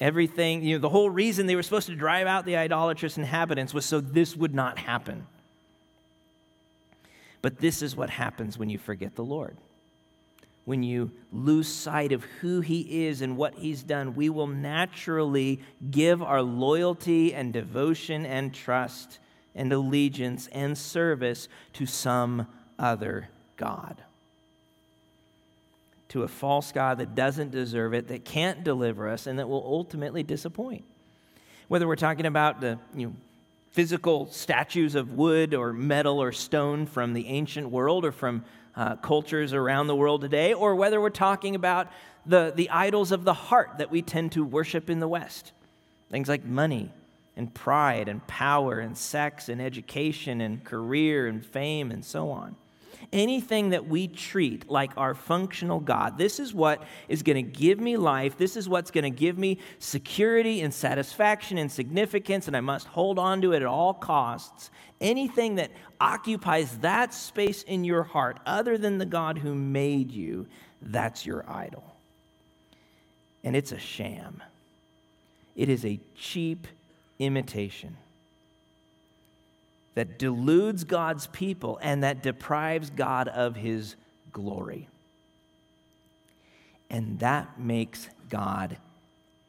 everything, 0.00 0.64
you 0.64 0.76
know, 0.76 0.80
the 0.80 0.88
whole 0.88 1.10
reason 1.10 1.46
they 1.46 1.54
were 1.54 1.62
supposed 1.62 1.86
to 1.88 1.94
drive 1.94 2.26
out 2.26 2.46
the 2.46 2.56
idolatrous 2.56 3.16
inhabitants 3.16 3.72
was 3.72 3.84
so 3.84 4.00
this 4.00 4.34
would 4.34 4.54
not 4.54 4.78
happen. 4.78 5.26
But 7.42 7.58
this 7.58 7.82
is 7.82 7.94
what 7.94 8.10
happens 8.10 8.58
when 8.58 8.70
you 8.70 8.78
forget 8.78 9.14
the 9.14 9.24
Lord. 9.24 9.56
When 10.64 10.82
you 10.82 11.10
lose 11.30 11.68
sight 11.68 12.10
of 12.12 12.24
who 12.40 12.62
He 12.62 13.06
is 13.06 13.20
and 13.20 13.36
what 13.36 13.54
He's 13.56 13.82
done, 13.82 14.14
we 14.14 14.30
will 14.30 14.46
naturally 14.46 15.60
give 15.90 16.22
our 16.22 16.40
loyalty 16.40 17.34
and 17.34 17.52
devotion 17.52 18.24
and 18.24 18.54
trust 18.54 19.18
and 19.54 19.70
allegiance 19.72 20.48
and 20.52 20.76
service 20.76 21.48
to 21.74 21.84
some 21.84 22.46
other 22.78 23.28
God 23.58 24.02
to 26.14 26.22
a 26.22 26.28
false 26.28 26.70
God 26.70 26.98
that 26.98 27.16
doesn't 27.16 27.50
deserve 27.50 27.92
it, 27.92 28.06
that 28.06 28.24
can't 28.24 28.62
deliver 28.62 29.08
us, 29.08 29.26
and 29.26 29.40
that 29.40 29.48
will 29.48 29.64
ultimately 29.66 30.22
disappoint. 30.22 30.84
Whether 31.66 31.88
we're 31.88 31.96
talking 31.96 32.24
about 32.24 32.60
the 32.60 32.78
you 32.94 33.08
know, 33.08 33.14
physical 33.72 34.26
statues 34.30 34.94
of 34.94 35.14
wood 35.14 35.54
or 35.54 35.72
metal 35.72 36.22
or 36.22 36.30
stone 36.30 36.86
from 36.86 37.14
the 37.14 37.26
ancient 37.26 37.68
world 37.68 38.04
or 38.04 38.12
from 38.12 38.44
uh, 38.76 38.94
cultures 38.94 39.52
around 39.52 39.88
the 39.88 39.96
world 39.96 40.20
today, 40.20 40.54
or 40.54 40.76
whether 40.76 41.00
we're 41.00 41.10
talking 41.10 41.56
about 41.56 41.88
the, 42.24 42.52
the 42.54 42.70
idols 42.70 43.10
of 43.10 43.24
the 43.24 43.34
heart 43.34 43.70
that 43.78 43.90
we 43.90 44.00
tend 44.00 44.30
to 44.30 44.44
worship 44.44 44.88
in 44.88 45.00
the 45.00 45.08
West. 45.08 45.50
Things 46.12 46.28
like 46.28 46.44
money 46.44 46.92
and 47.36 47.52
pride 47.52 48.08
and 48.08 48.24
power 48.28 48.78
and 48.78 48.96
sex 48.96 49.48
and 49.48 49.60
education 49.60 50.40
and 50.40 50.62
career 50.62 51.26
and 51.26 51.44
fame 51.44 51.90
and 51.90 52.04
so 52.04 52.30
on 52.30 52.54
anything 53.12 53.70
that 53.70 53.86
we 53.86 54.08
treat 54.08 54.70
like 54.70 54.92
our 54.96 55.14
functional 55.14 55.80
God. 55.80 56.18
This 56.18 56.38
is 56.38 56.54
what 56.54 56.82
is 57.08 57.22
going 57.22 57.36
to 57.36 57.42
give 57.42 57.80
me 57.80 57.96
life. 57.96 58.36
This 58.36 58.56
is 58.56 58.68
what's 58.68 58.90
going 58.90 59.04
to 59.04 59.10
give 59.10 59.38
me 59.38 59.58
security 59.78 60.60
and 60.60 60.72
satisfaction 60.72 61.58
and 61.58 61.70
significance, 61.70 62.46
and 62.46 62.56
I 62.56 62.60
must 62.60 62.86
hold 62.86 63.18
on 63.18 63.42
to 63.42 63.52
it 63.52 63.62
at 63.62 63.66
all 63.66 63.94
costs. 63.94 64.70
Anything 65.00 65.56
that 65.56 65.70
occupies 66.00 66.78
that 66.78 67.12
space 67.12 67.62
in 67.62 67.84
your 67.84 68.04
heart, 68.04 68.38
other 68.46 68.78
than 68.78 68.98
the 68.98 69.06
God 69.06 69.38
who 69.38 69.54
made 69.54 70.10
you, 70.10 70.46
that's 70.80 71.26
your 71.26 71.44
idol. 71.50 71.84
And 73.42 73.54
it's 73.54 73.72
a 73.72 73.78
sham, 73.78 74.42
it 75.56 75.68
is 75.68 75.84
a 75.84 76.00
cheap 76.16 76.66
imitation 77.18 77.96
that 79.94 80.18
deludes 80.18 80.84
God's 80.84 81.26
people 81.28 81.78
and 81.82 82.02
that 82.02 82.22
deprives 82.22 82.90
God 82.90 83.28
of 83.28 83.56
his 83.56 83.96
glory. 84.32 84.88
And 86.90 87.18
that 87.20 87.58
makes 87.58 88.08
God 88.28 88.76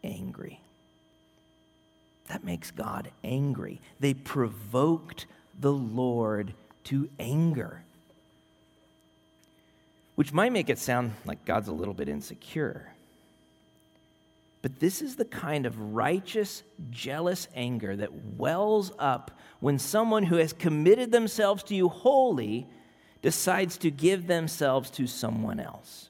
angry. 0.04 0.60
That 2.28 2.44
makes 2.44 2.72
God 2.72 3.12
angry. 3.24 3.82
They 4.00 4.14
provoked 4.14 5.26
the 5.60 5.74
Lord 5.74 6.54
to 6.86 7.10
anger, 7.20 7.84
which 10.16 10.34
might 10.34 10.52
make 10.52 10.70
it 10.70 10.80
sound 10.80 11.14
like 11.26 11.46
God's 11.46 11.68
a 11.68 11.74
little 11.74 11.94
bit 11.94 12.10
insecure. 12.10 12.95
But 14.66 14.80
this 14.80 15.04
is 15.04 15.16
the 15.16 15.26
kind 15.26 15.68
of 15.68 15.94
righteous, 15.94 16.64
jealous 16.90 17.48
anger 17.54 17.96
that 17.98 18.36
wells 18.36 18.92
up 18.98 19.30
when 19.60 19.78
someone 19.78 20.24
who 20.24 20.38
has 20.38 20.54
committed 20.54 21.12
themselves 21.12 21.62
to 21.66 21.76
you 21.76 21.88
wholly 21.88 22.66
decides 23.22 23.78
to 23.78 23.92
give 23.92 24.26
themselves 24.26 24.90
to 24.90 25.06
someone 25.06 25.60
else. 25.60 26.10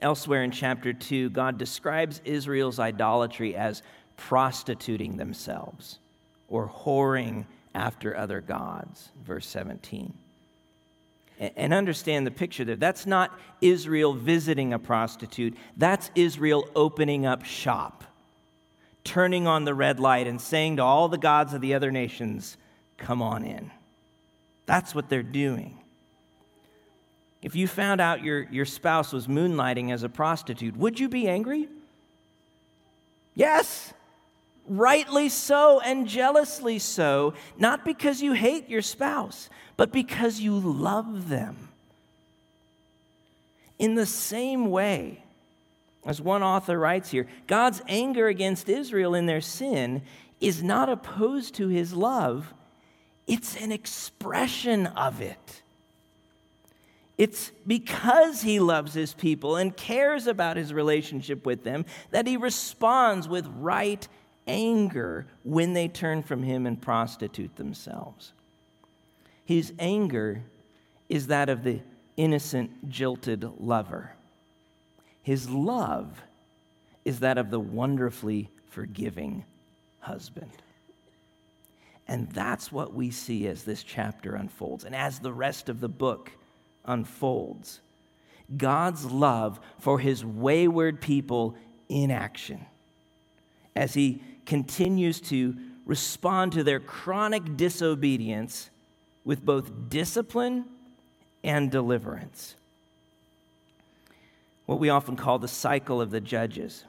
Elsewhere 0.00 0.42
in 0.42 0.50
chapter 0.50 0.92
2, 0.92 1.30
God 1.30 1.58
describes 1.58 2.20
Israel's 2.24 2.80
idolatry 2.80 3.54
as 3.54 3.84
prostituting 4.16 5.16
themselves 5.16 6.00
or 6.48 6.68
whoring 6.68 7.46
after 7.72 8.16
other 8.16 8.40
gods, 8.40 9.10
verse 9.24 9.46
17 9.46 10.12
and 11.40 11.72
understand 11.72 12.26
the 12.26 12.30
picture 12.30 12.64
there. 12.64 12.76
That's 12.76 13.06
not 13.06 13.38
Israel 13.60 14.12
visiting 14.12 14.72
a 14.72 14.78
prostitute, 14.78 15.56
that's 15.76 16.10
Israel 16.14 16.68
opening 16.76 17.24
up 17.26 17.44
shop, 17.44 18.04
turning 19.04 19.46
on 19.46 19.64
the 19.64 19.74
red 19.74 19.98
light, 19.98 20.26
and 20.26 20.40
saying 20.40 20.76
to 20.76 20.82
all 20.82 21.08
the 21.08 21.18
gods 21.18 21.54
of 21.54 21.60
the 21.60 21.74
other 21.74 21.90
nations, 21.90 22.56
Come 22.98 23.22
on 23.22 23.44
in. 23.44 23.70
That's 24.66 24.94
what 24.94 25.08
they're 25.08 25.22
doing. 25.22 25.78
If 27.40 27.56
you 27.56 27.66
found 27.66 28.02
out 28.02 28.22
your, 28.22 28.42
your 28.50 28.66
spouse 28.66 29.10
was 29.10 29.26
moonlighting 29.26 29.90
as 29.90 30.02
a 30.02 30.10
prostitute, 30.10 30.76
would 30.76 31.00
you 31.00 31.08
be 31.08 31.26
angry? 31.26 31.66
Yes 33.34 33.94
rightly 34.70 35.28
so 35.28 35.80
and 35.80 36.06
jealously 36.06 36.78
so, 36.78 37.34
not 37.58 37.84
because 37.84 38.22
you 38.22 38.32
hate 38.32 38.70
your 38.70 38.82
spouse, 38.82 39.50
but 39.76 39.92
because 39.92 40.40
you 40.40 40.58
love 40.58 41.28
them. 41.28 41.68
In 43.78 43.96
the 43.96 44.06
same 44.06 44.70
way, 44.70 45.24
as 46.06 46.20
one 46.20 46.42
author 46.42 46.78
writes 46.78 47.10
here, 47.10 47.26
God's 47.46 47.82
anger 47.88 48.28
against 48.28 48.68
Israel 48.68 49.14
in 49.14 49.26
their 49.26 49.40
sin 49.40 50.02
is 50.40 50.62
not 50.62 50.88
opposed 50.88 51.54
to 51.56 51.68
his 51.68 51.92
love, 51.92 52.54
it's 53.26 53.56
an 53.56 53.72
expression 53.72 54.86
of 54.86 55.20
it. 55.20 55.62
It's 57.18 57.52
because 57.66 58.40
he 58.40 58.60
loves 58.60 58.94
his 58.94 59.12
people 59.12 59.56
and 59.56 59.76
cares 59.76 60.26
about 60.26 60.56
his 60.56 60.72
relationship 60.72 61.44
with 61.44 61.64
them 61.64 61.84
that 62.12 62.26
he 62.26 62.38
responds 62.38 63.28
with 63.28 63.46
right 63.58 64.08
anger 64.50 65.26
when 65.42 65.72
they 65.72 65.88
turn 65.88 66.22
from 66.22 66.42
him 66.42 66.66
and 66.66 66.80
prostitute 66.80 67.56
themselves. 67.56 68.32
His 69.44 69.72
anger 69.78 70.42
is 71.08 71.28
that 71.28 71.48
of 71.48 71.64
the 71.64 71.80
innocent, 72.16 72.88
jilted 72.88 73.44
lover. 73.58 74.12
His 75.22 75.48
love 75.48 76.22
is 77.04 77.20
that 77.20 77.38
of 77.38 77.50
the 77.50 77.60
wonderfully 77.60 78.48
forgiving 78.70 79.44
husband. 80.00 80.52
And 82.06 82.30
that's 82.30 82.72
what 82.72 82.92
we 82.92 83.10
see 83.10 83.46
as 83.46 83.64
this 83.64 83.82
chapter 83.82 84.34
unfolds 84.34 84.84
and 84.84 84.94
as 84.94 85.20
the 85.20 85.32
rest 85.32 85.68
of 85.68 85.80
the 85.80 85.88
book 85.88 86.32
unfolds. 86.84 87.80
God's 88.56 89.04
love 89.04 89.60
for 89.78 89.98
his 89.98 90.24
wayward 90.24 91.00
people 91.00 91.54
in 91.88 92.10
action 92.10 92.66
as 93.76 93.94
he 93.94 94.22
continues 94.46 95.20
to 95.20 95.56
respond 95.86 96.52
to 96.52 96.64
their 96.64 96.80
chronic 96.80 97.56
disobedience 97.56 98.70
with 99.24 99.44
both 99.44 99.88
discipline 99.88 100.64
and 101.42 101.70
deliverance. 101.70 102.54
What 104.66 104.78
we 104.78 104.88
often 104.88 105.16
call 105.16 105.38
the 105.38 105.48
cycle 105.48 106.00
of 106.00 106.10
the 106.10 106.20
judges. 106.20 106.84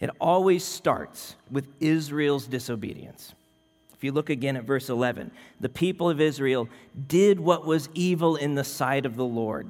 It 0.00 0.10
always 0.20 0.64
starts 0.64 1.34
with 1.50 1.68
Israel's 1.80 2.46
disobedience. 2.46 3.34
If 3.94 4.02
you 4.02 4.12
look 4.12 4.28
again 4.30 4.56
at 4.56 4.64
verse 4.64 4.88
11, 4.88 5.30
the 5.60 5.68
people 5.68 6.10
of 6.10 6.20
Israel 6.20 6.68
did 7.06 7.38
what 7.40 7.64
was 7.64 7.88
evil 7.94 8.36
in 8.36 8.54
the 8.54 8.64
sight 8.64 9.06
of 9.06 9.16
the 9.16 9.24
Lord. 9.24 9.68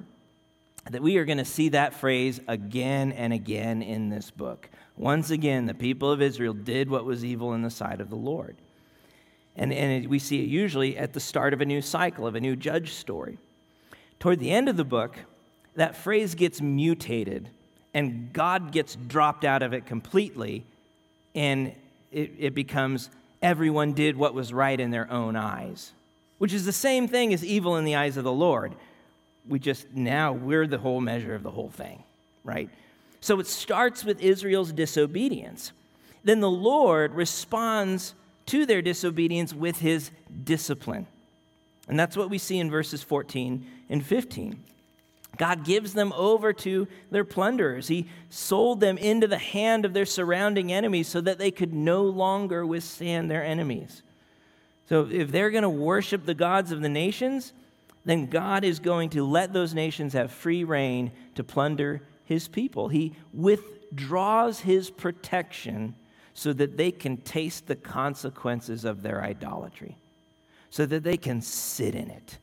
That 0.90 1.02
we 1.02 1.16
are 1.18 1.24
going 1.24 1.38
to 1.38 1.44
see 1.44 1.70
that 1.70 1.94
phrase 1.94 2.40
again 2.48 3.12
and 3.12 3.32
again 3.32 3.82
in 3.82 4.10
this 4.10 4.30
book. 4.30 4.68
Once 4.96 5.30
again, 5.30 5.66
the 5.66 5.74
people 5.74 6.10
of 6.10 6.22
Israel 6.22 6.54
did 6.54 6.88
what 6.88 7.04
was 7.04 7.24
evil 7.24 7.52
in 7.52 7.62
the 7.62 7.70
sight 7.70 8.00
of 8.00 8.10
the 8.10 8.16
Lord. 8.16 8.56
And, 9.56 9.72
and 9.72 10.08
we 10.08 10.18
see 10.18 10.42
it 10.42 10.48
usually 10.48 10.96
at 10.96 11.12
the 11.12 11.20
start 11.20 11.52
of 11.52 11.60
a 11.60 11.64
new 11.64 11.82
cycle, 11.82 12.26
of 12.26 12.34
a 12.34 12.40
new 12.40 12.56
judge 12.56 12.92
story. 12.94 13.38
Toward 14.18 14.40
the 14.40 14.50
end 14.50 14.68
of 14.68 14.76
the 14.76 14.84
book, 14.84 15.16
that 15.76 15.96
phrase 15.96 16.34
gets 16.34 16.60
mutated 16.60 17.48
and 17.92 18.32
God 18.32 18.72
gets 18.72 18.96
dropped 18.96 19.44
out 19.44 19.62
of 19.62 19.72
it 19.72 19.86
completely, 19.86 20.64
and 21.34 21.72
it, 22.10 22.32
it 22.38 22.54
becomes 22.54 23.08
everyone 23.40 23.92
did 23.92 24.16
what 24.16 24.34
was 24.34 24.52
right 24.52 24.78
in 24.78 24.90
their 24.90 25.10
own 25.10 25.36
eyes, 25.36 25.92
which 26.38 26.52
is 26.52 26.64
the 26.64 26.72
same 26.72 27.06
thing 27.06 27.32
as 27.32 27.44
evil 27.44 27.76
in 27.76 27.84
the 27.84 27.94
eyes 27.94 28.16
of 28.16 28.24
the 28.24 28.32
Lord. 28.32 28.74
We 29.48 29.60
just 29.60 29.92
now, 29.92 30.32
we're 30.32 30.66
the 30.66 30.78
whole 30.78 31.00
measure 31.00 31.34
of 31.34 31.44
the 31.44 31.52
whole 31.52 31.70
thing, 31.70 32.02
right? 32.42 32.68
So 33.24 33.40
it 33.40 33.46
starts 33.46 34.04
with 34.04 34.20
Israel's 34.20 34.70
disobedience. 34.70 35.72
Then 36.24 36.40
the 36.40 36.50
Lord 36.50 37.14
responds 37.14 38.14
to 38.44 38.66
their 38.66 38.82
disobedience 38.82 39.54
with 39.54 39.78
his 39.78 40.10
discipline. 40.44 41.06
And 41.88 41.98
that's 41.98 42.18
what 42.18 42.28
we 42.28 42.36
see 42.36 42.58
in 42.58 42.70
verses 42.70 43.02
14 43.02 43.66
and 43.88 44.04
15. 44.04 44.62
God 45.38 45.64
gives 45.64 45.94
them 45.94 46.12
over 46.14 46.52
to 46.52 46.86
their 47.10 47.24
plunderers. 47.24 47.88
He 47.88 48.10
sold 48.28 48.80
them 48.80 48.98
into 48.98 49.26
the 49.26 49.38
hand 49.38 49.86
of 49.86 49.94
their 49.94 50.04
surrounding 50.04 50.70
enemies 50.70 51.08
so 51.08 51.22
that 51.22 51.38
they 51.38 51.50
could 51.50 51.72
no 51.72 52.02
longer 52.02 52.66
withstand 52.66 53.30
their 53.30 53.42
enemies. 53.42 54.02
So, 54.90 55.08
if 55.10 55.32
they're 55.32 55.50
going 55.50 55.62
to 55.62 55.70
worship 55.70 56.26
the 56.26 56.34
gods 56.34 56.72
of 56.72 56.82
the 56.82 56.90
nations, 56.90 57.54
then 58.04 58.26
God 58.26 58.64
is 58.64 58.80
going 58.80 59.08
to 59.10 59.26
let 59.26 59.54
those 59.54 59.72
nations 59.72 60.12
have 60.12 60.30
free 60.30 60.62
rein 60.62 61.10
to 61.36 61.42
plunder 61.42 62.02
his 62.24 62.48
people. 62.48 62.88
He 62.88 63.14
withdraws 63.32 64.60
his 64.60 64.90
protection 64.90 65.94
so 66.34 66.52
that 66.52 66.76
they 66.76 66.90
can 66.90 67.18
taste 67.18 67.66
the 67.66 67.76
consequences 67.76 68.84
of 68.84 69.02
their 69.02 69.22
idolatry, 69.22 69.96
so 70.70 70.84
that 70.86 71.04
they 71.04 71.16
can 71.16 71.40
sit 71.40 71.94
in 71.94 72.10
it 72.10 72.38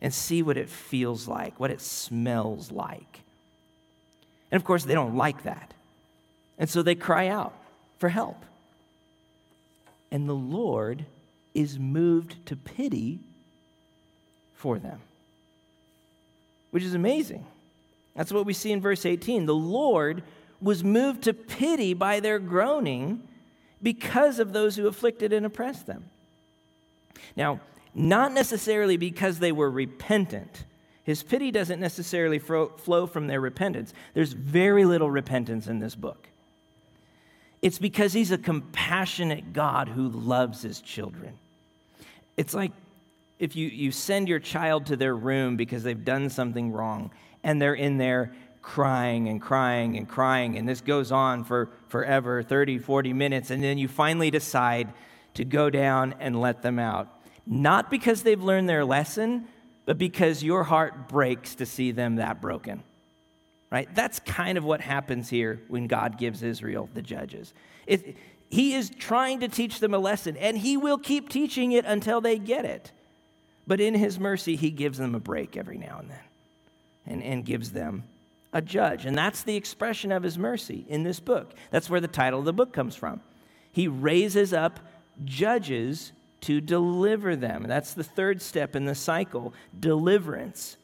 and 0.00 0.12
see 0.12 0.42
what 0.42 0.56
it 0.56 0.68
feels 0.68 1.28
like, 1.28 1.60
what 1.60 1.70
it 1.70 1.80
smells 1.80 2.72
like. 2.72 3.20
And 4.50 4.60
of 4.60 4.64
course, 4.64 4.84
they 4.84 4.94
don't 4.94 5.16
like 5.16 5.44
that. 5.44 5.72
And 6.58 6.68
so 6.68 6.82
they 6.82 6.94
cry 6.94 7.28
out 7.28 7.54
for 7.98 8.08
help. 8.08 8.44
And 10.10 10.28
the 10.28 10.34
Lord 10.34 11.06
is 11.54 11.78
moved 11.78 12.44
to 12.46 12.56
pity 12.56 13.20
for 14.56 14.78
them, 14.78 15.00
which 16.70 16.82
is 16.82 16.94
amazing. 16.94 17.46
That's 18.14 18.32
what 18.32 18.46
we 18.46 18.52
see 18.52 18.72
in 18.72 18.80
verse 18.80 19.06
18. 19.06 19.46
The 19.46 19.54
Lord 19.54 20.22
was 20.60 20.84
moved 20.84 21.22
to 21.24 21.34
pity 21.34 21.94
by 21.94 22.20
their 22.20 22.38
groaning 22.38 23.26
because 23.82 24.38
of 24.38 24.52
those 24.52 24.76
who 24.76 24.86
afflicted 24.86 25.32
and 25.32 25.44
oppressed 25.44 25.86
them. 25.86 26.04
Now, 27.36 27.60
not 27.94 28.32
necessarily 28.32 28.96
because 28.96 29.38
they 29.38 29.52
were 29.52 29.70
repentant. 29.70 30.64
His 31.04 31.22
pity 31.22 31.50
doesn't 31.50 31.80
necessarily 31.80 32.38
flow 32.38 33.06
from 33.06 33.26
their 33.26 33.40
repentance. 33.40 33.92
There's 34.14 34.32
very 34.32 34.84
little 34.84 35.10
repentance 35.10 35.66
in 35.66 35.80
this 35.80 35.94
book. 35.94 36.28
It's 37.60 37.78
because 37.78 38.12
he's 38.12 38.30
a 38.30 38.38
compassionate 38.38 39.52
God 39.52 39.88
who 39.88 40.08
loves 40.08 40.62
his 40.62 40.80
children. 40.80 41.34
It's 42.36 42.54
like 42.54 42.72
if 43.38 43.56
you, 43.56 43.68
you 43.68 43.90
send 43.90 44.28
your 44.28 44.38
child 44.38 44.86
to 44.86 44.96
their 44.96 45.14
room 45.14 45.56
because 45.56 45.82
they've 45.82 46.04
done 46.04 46.30
something 46.30 46.72
wrong 46.72 47.10
and 47.42 47.60
they're 47.60 47.74
in 47.74 47.98
there 47.98 48.32
crying 48.62 49.28
and 49.28 49.42
crying 49.42 49.96
and 49.96 50.08
crying, 50.08 50.56
and 50.56 50.68
this 50.68 50.80
goes 50.80 51.10
on 51.12 51.44
for 51.44 51.70
forever 51.88 52.42
30, 52.42 52.78
40 52.78 53.12
minutes, 53.12 53.50
and 53.50 53.62
then 53.62 53.76
you 53.76 53.88
finally 53.88 54.30
decide 54.30 54.92
to 55.34 55.44
go 55.44 55.68
down 55.68 56.14
and 56.20 56.40
let 56.40 56.62
them 56.62 56.78
out. 56.78 57.08
Not 57.46 57.90
because 57.90 58.22
they've 58.22 58.42
learned 58.42 58.68
their 58.68 58.84
lesson, 58.84 59.48
but 59.84 59.98
because 59.98 60.42
your 60.42 60.62
heart 60.62 61.08
breaks 61.08 61.56
to 61.56 61.66
see 61.66 61.90
them 61.90 62.16
that 62.16 62.40
broken. 62.40 62.82
Right? 63.70 63.92
That's 63.94 64.20
kind 64.20 64.58
of 64.58 64.64
what 64.64 64.80
happens 64.80 65.28
here 65.28 65.60
when 65.68 65.86
God 65.86 66.18
gives 66.18 66.42
Israel 66.42 66.88
the 66.94 67.02
judges. 67.02 67.52
It, 67.86 68.16
he 68.52 68.74
is 68.74 68.90
trying 68.90 69.40
to 69.40 69.48
teach 69.48 69.80
them 69.80 69.94
a 69.94 69.98
lesson, 69.98 70.36
and 70.36 70.58
He 70.58 70.76
will 70.76 70.98
keep 70.98 71.30
teaching 71.30 71.72
it 71.72 71.86
until 71.86 72.20
they 72.20 72.38
get 72.38 72.66
it. 72.66 72.92
But 73.66 73.80
in 73.80 73.94
His 73.94 74.20
mercy, 74.20 74.56
He 74.56 74.70
gives 74.70 74.98
them 74.98 75.14
a 75.14 75.20
break 75.20 75.56
every 75.56 75.78
now 75.78 75.98
and 75.98 76.10
then 76.10 76.18
and, 77.06 77.22
and 77.22 77.44
gives 77.44 77.72
them 77.72 78.04
a 78.52 78.62
judge. 78.62 79.06
And 79.06 79.16
that's 79.16 79.42
the 79.42 79.56
expression 79.56 80.12
of 80.12 80.22
His 80.22 80.38
mercy 80.38 80.84
in 80.88 81.02
this 81.02 81.20
book. 81.20 81.54
That's 81.70 81.88
where 81.90 82.00
the 82.00 82.08
title 82.08 82.40
of 82.40 82.44
the 82.44 82.52
book 82.52 82.72
comes 82.72 82.94
from. 82.94 83.20
He 83.70 83.88
raises 83.88 84.52
up 84.52 84.80
judges 85.24 86.12
to 86.42 86.60
deliver 86.60 87.36
them. 87.36 87.64
That's 87.66 87.94
the 87.94 88.04
third 88.04 88.42
step 88.42 88.76
in 88.76 88.84
the 88.84 88.94
cycle 88.94 89.54
deliverance. 89.78 90.76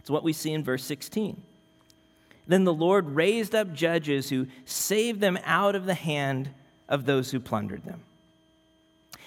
It's 0.00 0.10
what 0.10 0.24
we 0.24 0.32
see 0.32 0.52
in 0.52 0.64
verse 0.64 0.84
16. 0.84 1.40
Then 2.46 2.64
the 2.64 2.74
Lord 2.74 3.10
raised 3.10 3.54
up 3.54 3.72
judges 3.72 4.28
who 4.28 4.48
saved 4.66 5.20
them 5.20 5.38
out 5.44 5.74
of 5.74 5.86
the 5.86 5.94
hand 5.94 6.50
of 6.88 7.06
those 7.06 7.30
who 7.30 7.40
plundered 7.40 7.84
them. 7.84 8.02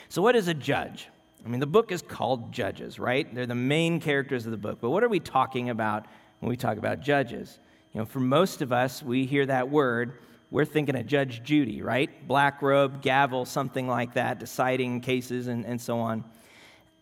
So, 0.10 0.22
what 0.22 0.36
is 0.36 0.48
a 0.48 0.54
judge? 0.54 1.08
I 1.48 1.50
mean, 1.50 1.62
the 1.62 1.66
book 1.66 1.94
is 1.94 2.02
called 2.02 2.52
Judges, 2.52 3.00
right? 3.00 3.34
They're 3.34 3.46
the 3.46 3.56
main 3.56 4.02
characters 4.02 4.46
of 4.46 4.52
the 4.52 4.58
book. 4.58 4.80
But 4.82 4.90
what 4.90 5.02
are 5.02 5.08
we 5.08 5.22
talking 5.22 5.70
about 5.70 6.06
when 6.40 6.50
we 6.50 6.58
talk 6.58 6.78
about 6.78 7.00
judges? 7.00 7.60
You 7.94 8.02
know, 8.02 8.06
for 8.06 8.20
most 8.20 8.62
of 8.62 8.74
us, 8.74 9.02
we 9.02 9.26
hear 9.26 9.46
that 9.46 9.70
word 9.70 10.20
we're 10.50 10.66
thinking 10.66 10.96
of 10.96 11.06
Judge 11.08 11.44
Judy, 11.44 11.82
right? 11.82 12.10
Black 12.28 12.62
robe, 12.62 13.02
gavel, 13.02 13.46
something 13.46 13.88
like 13.88 14.14
that, 14.14 14.40
deciding 14.40 15.02
cases 15.02 15.48
and, 15.48 15.66
and 15.66 15.80
so 15.80 16.00
on. 16.00 16.24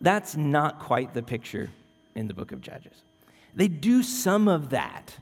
That's 0.01 0.35
not 0.35 0.79
quite 0.79 1.13
the 1.13 1.21
picture 1.21 1.69
in 2.15 2.27
the 2.27 2.33
book 2.33 2.51
of 2.51 2.61
Judges. 2.61 3.03
They 3.53 3.67
do 3.67 4.01
some 4.01 4.47
of 4.47 4.71
that. 4.71 5.15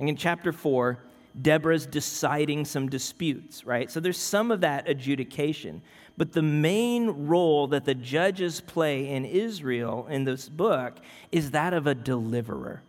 Like 0.00 0.08
in 0.08 0.16
chapter 0.16 0.52
4, 0.52 0.98
Deborah's 1.40 1.86
deciding 1.86 2.64
some 2.64 2.88
disputes, 2.88 3.64
right? 3.64 3.90
So 3.90 4.00
there's 4.00 4.18
some 4.18 4.50
of 4.50 4.62
that 4.62 4.88
adjudication. 4.88 5.82
But 6.18 6.32
the 6.32 6.42
main 6.42 7.28
role 7.28 7.68
that 7.68 7.84
the 7.84 7.94
judges 7.94 8.60
play 8.60 9.08
in 9.08 9.24
Israel 9.24 10.08
in 10.10 10.24
this 10.24 10.48
book 10.48 10.94
is 11.30 11.52
that 11.52 11.72
of 11.72 11.86
a 11.86 11.94
deliverer. 11.94 12.82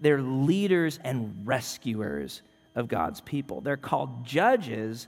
They're 0.00 0.20
leaders 0.20 0.98
and 1.04 1.46
rescuers 1.46 2.42
of 2.74 2.88
God's 2.88 3.20
people. 3.20 3.60
They're 3.60 3.76
called 3.76 4.26
judges 4.26 5.06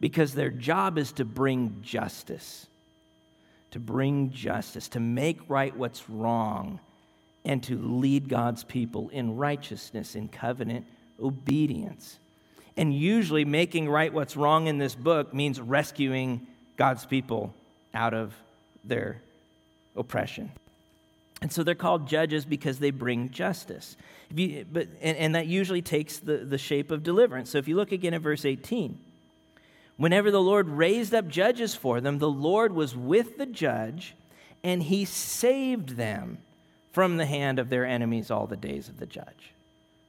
because 0.00 0.32
their 0.32 0.48
job 0.48 0.96
is 0.96 1.12
to 1.12 1.26
bring 1.26 1.76
justice, 1.82 2.66
to 3.72 3.78
bring 3.78 4.30
justice, 4.30 4.88
to 4.88 5.00
make 5.00 5.40
right 5.46 5.76
what's 5.76 6.08
wrong, 6.08 6.80
and 7.44 7.62
to 7.64 7.76
lead 7.76 8.30
God's 8.30 8.64
people 8.64 9.10
in 9.10 9.36
righteousness, 9.36 10.14
in 10.14 10.28
covenant 10.28 10.86
obedience. 11.22 12.18
And 12.78 12.94
usually, 12.94 13.44
making 13.44 13.90
right 13.90 14.12
what's 14.12 14.38
wrong 14.38 14.68
in 14.68 14.78
this 14.78 14.94
book 14.94 15.34
means 15.34 15.60
rescuing 15.60 16.46
God's 16.78 17.04
people 17.04 17.52
out 17.92 18.14
of 18.14 18.32
their 18.84 19.20
oppression. 19.96 20.50
And 21.42 21.52
so 21.52 21.62
they're 21.62 21.74
called 21.74 22.08
judges 22.08 22.44
because 22.44 22.78
they 22.78 22.90
bring 22.90 23.30
justice. 23.30 23.96
You, 24.34 24.64
but, 24.70 24.88
and, 25.02 25.16
and 25.18 25.34
that 25.34 25.46
usually 25.46 25.82
takes 25.82 26.18
the, 26.18 26.38
the 26.38 26.56
shape 26.56 26.90
of 26.90 27.02
deliverance. 27.02 27.50
So 27.50 27.58
if 27.58 27.68
you 27.68 27.76
look 27.76 27.92
again 27.92 28.14
at 28.14 28.22
verse 28.22 28.44
18, 28.44 28.98
whenever 29.96 30.30
the 30.30 30.40
Lord 30.40 30.68
raised 30.68 31.14
up 31.14 31.28
judges 31.28 31.74
for 31.74 32.00
them, 32.00 32.18
the 32.18 32.30
Lord 32.30 32.72
was 32.72 32.96
with 32.96 33.38
the 33.38 33.46
judge, 33.46 34.14
and 34.64 34.82
he 34.82 35.04
saved 35.04 35.90
them 35.90 36.38
from 36.92 37.16
the 37.16 37.26
hand 37.26 37.58
of 37.58 37.70
their 37.70 37.84
enemies 37.86 38.30
all 38.30 38.46
the 38.46 38.56
days 38.56 38.88
of 38.88 38.98
the 38.98 39.06
judge. 39.06 39.52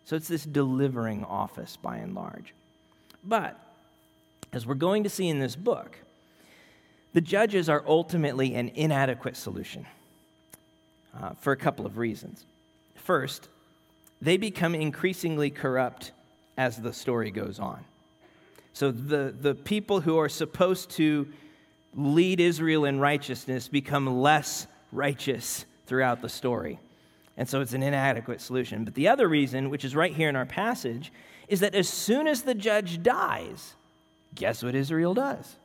So 0.06 0.16
it's 0.16 0.28
this 0.28 0.44
delivering 0.44 1.24
office 1.24 1.78
by 1.78 1.98
and 1.98 2.16
large. 2.16 2.54
But 3.24 3.60
as 4.52 4.66
we're 4.66 4.76
going 4.76 5.04
to 5.04 5.10
see 5.10 5.28
in 5.28 5.40
this 5.40 5.56
book, 5.56 5.98
the 7.14 7.22
judges 7.22 7.70
are 7.70 7.84
ultimately 7.88 8.56
an 8.56 8.70
inadequate 8.76 9.36
solution 9.36 9.86
uh, 11.20 11.32
for 11.42 11.54
a 11.54 11.58
couple 11.58 11.86
of 11.86 11.98
reasons. 11.98 12.46
First, 12.96 13.50
they 14.22 14.38
become 14.38 14.76
increasingly 14.76 15.50
corrupt 15.50 16.12
as 16.58 16.78
the 16.78 16.94
story 16.94 17.32
goes 17.32 17.60
on. 17.60 17.84
So 18.74 18.92
the, 18.92 19.34
the 19.40 19.56
people 19.56 20.02
who 20.02 20.18
are 20.18 20.30
supposed 20.30 20.92
to 20.92 21.28
lead 21.96 22.40
Israel 22.40 22.86
in 22.86 23.00
righteousness 23.00 23.68
become 23.68 24.22
less 24.22 24.68
righteous 24.92 25.66
throughout 25.88 26.22
the 26.22 26.30
story. 26.30 26.80
And 27.38 27.48
so 27.48 27.62
it's 27.62 27.74
an 27.74 27.84
inadequate 27.84 28.42
solution. 28.42 28.84
But 28.84 28.94
the 28.96 29.08
other 29.08 29.28
reason, 29.28 29.70
which 29.70 29.86
is 29.86 29.96
right 29.96 30.14
here 30.14 30.30
in 30.30 30.36
our 30.36 30.46
passage, 30.46 31.12
is 31.48 31.62
that 31.62 31.74
as 31.74 31.90
soon 31.90 32.28
as 32.28 32.44
the 32.44 32.54
judge 32.54 33.02
dies, 33.02 33.74
guess 34.36 34.62
what 34.62 34.76
Israel 34.76 35.14
does? 35.14 35.56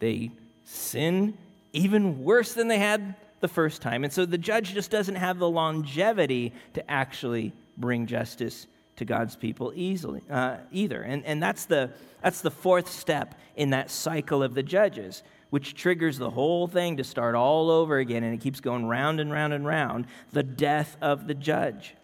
They 0.00 0.30
sin 0.70 1.36
even 1.72 2.22
worse 2.24 2.54
than 2.54 2.68
they 2.68 2.78
had 2.78 3.14
the 3.40 3.48
first 3.48 3.82
time. 3.82 4.04
And 4.04 4.12
so 4.12 4.24
the 4.24 4.38
judge 4.38 4.72
just 4.72 4.90
doesn't 4.90 5.16
have 5.16 5.38
the 5.38 5.48
longevity 5.48 6.52
to 6.74 6.90
actually 6.90 7.52
bring 7.76 8.06
justice 8.06 8.66
to 8.96 9.04
God's 9.04 9.34
people 9.34 9.72
easily 9.74 10.22
uh, 10.30 10.58
either. 10.70 11.02
And, 11.02 11.24
and 11.24 11.42
that's, 11.42 11.64
the, 11.64 11.90
that's 12.22 12.42
the 12.42 12.50
fourth 12.50 12.90
step 12.90 13.34
in 13.56 13.70
that 13.70 13.90
cycle 13.90 14.42
of 14.42 14.54
the 14.54 14.62
judges, 14.62 15.22
which 15.48 15.74
triggers 15.74 16.18
the 16.18 16.30
whole 16.30 16.66
thing 16.66 16.98
to 16.98 17.04
start 17.04 17.34
all 17.34 17.70
over 17.70 17.98
again. 17.98 18.22
And 18.22 18.34
it 18.34 18.40
keeps 18.40 18.60
going 18.60 18.86
round 18.86 19.20
and 19.20 19.32
round 19.32 19.52
and 19.52 19.66
round 19.66 20.06
the 20.32 20.42
death 20.42 20.96
of 21.00 21.26
the 21.26 21.34
judge. 21.34 21.94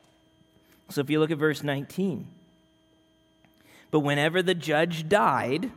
So 0.89 1.01
if 1.01 1.11
you 1.11 1.21
look 1.21 1.31
at 1.31 1.39
verse 1.39 1.63
19, 1.63 2.27
but 3.91 4.01
whenever 4.01 4.43
the 4.43 4.55
judge 4.55 5.09
died, 5.09 5.71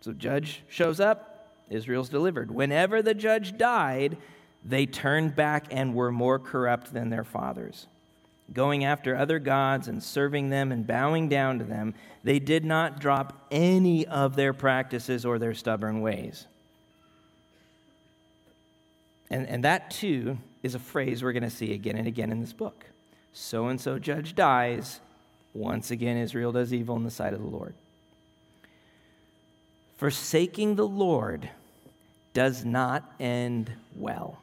so 0.00 0.12
judge 0.12 0.62
shows 0.68 1.00
up, 1.00 1.35
Israel's 1.70 2.08
delivered. 2.08 2.50
Whenever 2.50 3.02
the 3.02 3.14
judge 3.14 3.56
died, 3.56 4.16
they 4.64 4.86
turned 4.86 5.36
back 5.36 5.66
and 5.70 5.94
were 5.94 6.12
more 6.12 6.38
corrupt 6.38 6.92
than 6.92 7.10
their 7.10 7.24
fathers. 7.24 7.86
Going 8.52 8.84
after 8.84 9.16
other 9.16 9.38
gods 9.38 9.88
and 9.88 10.02
serving 10.02 10.50
them 10.50 10.70
and 10.70 10.86
bowing 10.86 11.28
down 11.28 11.58
to 11.58 11.64
them, 11.64 11.94
they 12.22 12.38
did 12.38 12.64
not 12.64 13.00
drop 13.00 13.46
any 13.50 14.06
of 14.06 14.36
their 14.36 14.52
practices 14.52 15.24
or 15.24 15.38
their 15.38 15.54
stubborn 15.54 16.00
ways. 16.00 16.46
And, 19.30 19.48
and 19.48 19.64
that 19.64 19.90
too 19.90 20.38
is 20.62 20.74
a 20.74 20.78
phrase 20.78 21.22
we're 21.22 21.32
going 21.32 21.42
to 21.42 21.50
see 21.50 21.72
again 21.72 21.96
and 21.96 22.06
again 22.06 22.30
in 22.30 22.40
this 22.40 22.52
book. 22.52 22.86
So 23.32 23.66
and 23.66 23.80
so 23.80 23.98
judge 23.98 24.34
dies. 24.34 25.00
Once 25.52 25.90
again, 25.90 26.16
Israel 26.16 26.52
does 26.52 26.72
evil 26.72 26.96
in 26.96 27.04
the 27.04 27.10
sight 27.10 27.32
of 27.32 27.40
the 27.40 27.48
Lord. 27.48 27.74
Forsaking 29.96 30.76
the 30.76 30.86
Lord 30.86 31.48
does 32.34 32.64
not 32.64 33.10
end 33.18 33.72
well. 33.94 34.38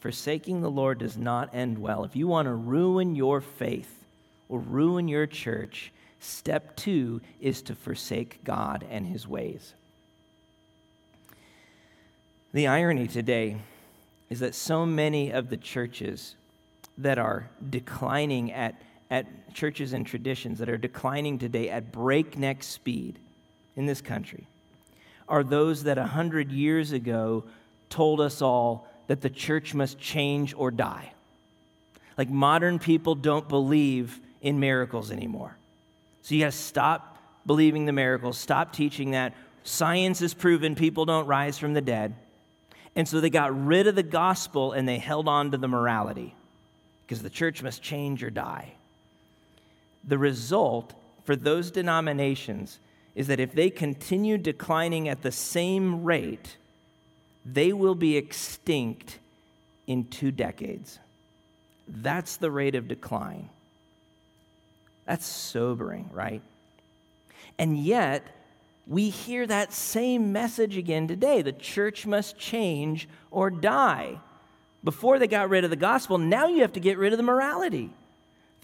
Forsaking 0.00 0.60
the 0.60 0.70
Lord 0.70 0.98
does 0.98 1.16
not 1.16 1.54
end 1.54 1.78
well. 1.78 2.04
If 2.04 2.14
you 2.14 2.28
want 2.28 2.46
to 2.46 2.52
ruin 2.52 3.16
your 3.16 3.40
faith 3.40 4.04
or 4.48 4.60
ruin 4.60 5.08
your 5.08 5.26
church, 5.26 5.92
step 6.20 6.76
two 6.76 7.22
is 7.40 7.62
to 7.62 7.74
forsake 7.74 8.44
God 8.44 8.84
and 8.90 9.06
his 9.06 9.26
ways. 9.26 9.72
The 12.52 12.66
irony 12.66 13.08
today 13.08 13.56
is 14.28 14.40
that 14.40 14.54
so 14.54 14.84
many 14.84 15.30
of 15.30 15.48
the 15.48 15.56
churches 15.56 16.34
that 16.98 17.18
are 17.18 17.48
declining 17.70 18.52
at, 18.52 18.80
at 19.10 19.54
churches 19.54 19.94
and 19.94 20.06
traditions 20.06 20.58
that 20.58 20.68
are 20.68 20.76
declining 20.76 21.38
today 21.38 21.70
at 21.70 21.92
breakneck 21.92 22.62
speed 22.62 23.18
in 23.78 23.86
this 23.86 24.02
country 24.02 24.44
are 25.28 25.44
those 25.44 25.84
that 25.84 25.98
a 25.98 26.04
hundred 26.04 26.50
years 26.50 26.90
ago 26.90 27.44
told 27.88 28.20
us 28.20 28.42
all 28.42 28.88
that 29.06 29.20
the 29.20 29.30
church 29.30 29.72
must 29.72 29.98
change 29.98 30.52
or 30.56 30.70
die. 30.70 31.12
Like 32.18 32.28
modern 32.28 32.80
people 32.80 33.14
don't 33.14 33.48
believe 33.48 34.18
in 34.42 34.58
miracles 34.58 35.12
anymore. 35.12 35.56
So 36.22 36.34
you 36.34 36.42
got 36.44 36.52
to 36.52 36.58
stop 36.58 37.18
believing 37.46 37.86
the 37.86 37.92
miracles, 37.92 38.36
stop 38.36 38.72
teaching 38.72 39.12
that, 39.12 39.32
Science 39.62 40.20
has 40.20 40.32
proven 40.32 40.74
people 40.74 41.04
don't 41.04 41.26
rise 41.26 41.58
from 41.58 41.74
the 41.74 41.80
dead. 41.82 42.14
And 42.96 43.06
so 43.06 43.20
they 43.20 43.28
got 43.28 43.66
rid 43.66 43.86
of 43.86 43.94
the 43.94 44.02
gospel 44.02 44.72
and 44.72 44.88
they 44.88 44.96
held 44.96 45.28
on 45.28 45.50
to 45.50 45.58
the 45.58 45.68
morality 45.68 46.34
because 47.04 47.22
the 47.22 47.30
church 47.30 47.62
must 47.62 47.82
change 47.82 48.24
or 48.24 48.30
die. 48.30 48.72
The 50.04 50.16
result 50.16 50.94
for 51.24 51.36
those 51.36 51.70
denominations 51.70 52.78
is 53.18 53.26
that 53.26 53.40
if 53.40 53.52
they 53.52 53.68
continue 53.68 54.38
declining 54.38 55.08
at 55.08 55.22
the 55.22 55.32
same 55.32 56.04
rate, 56.04 56.56
they 57.44 57.72
will 57.72 57.96
be 57.96 58.16
extinct 58.16 59.18
in 59.88 60.04
two 60.04 60.30
decades. 60.30 61.00
That's 61.88 62.36
the 62.36 62.48
rate 62.48 62.76
of 62.76 62.86
decline. 62.86 63.48
That's 65.04 65.26
sobering, 65.26 66.08
right? 66.12 66.42
And 67.58 67.76
yet, 67.76 68.22
we 68.86 69.10
hear 69.10 69.48
that 69.48 69.72
same 69.72 70.32
message 70.32 70.76
again 70.76 71.08
today. 71.08 71.42
The 71.42 71.50
church 71.50 72.06
must 72.06 72.38
change 72.38 73.08
or 73.32 73.50
die. 73.50 74.20
Before 74.84 75.18
they 75.18 75.26
got 75.26 75.50
rid 75.50 75.64
of 75.64 75.70
the 75.70 75.76
gospel, 75.76 76.18
now 76.18 76.46
you 76.46 76.60
have 76.60 76.74
to 76.74 76.80
get 76.80 76.98
rid 76.98 77.12
of 77.12 77.16
the 77.16 77.24
morality. 77.24 77.90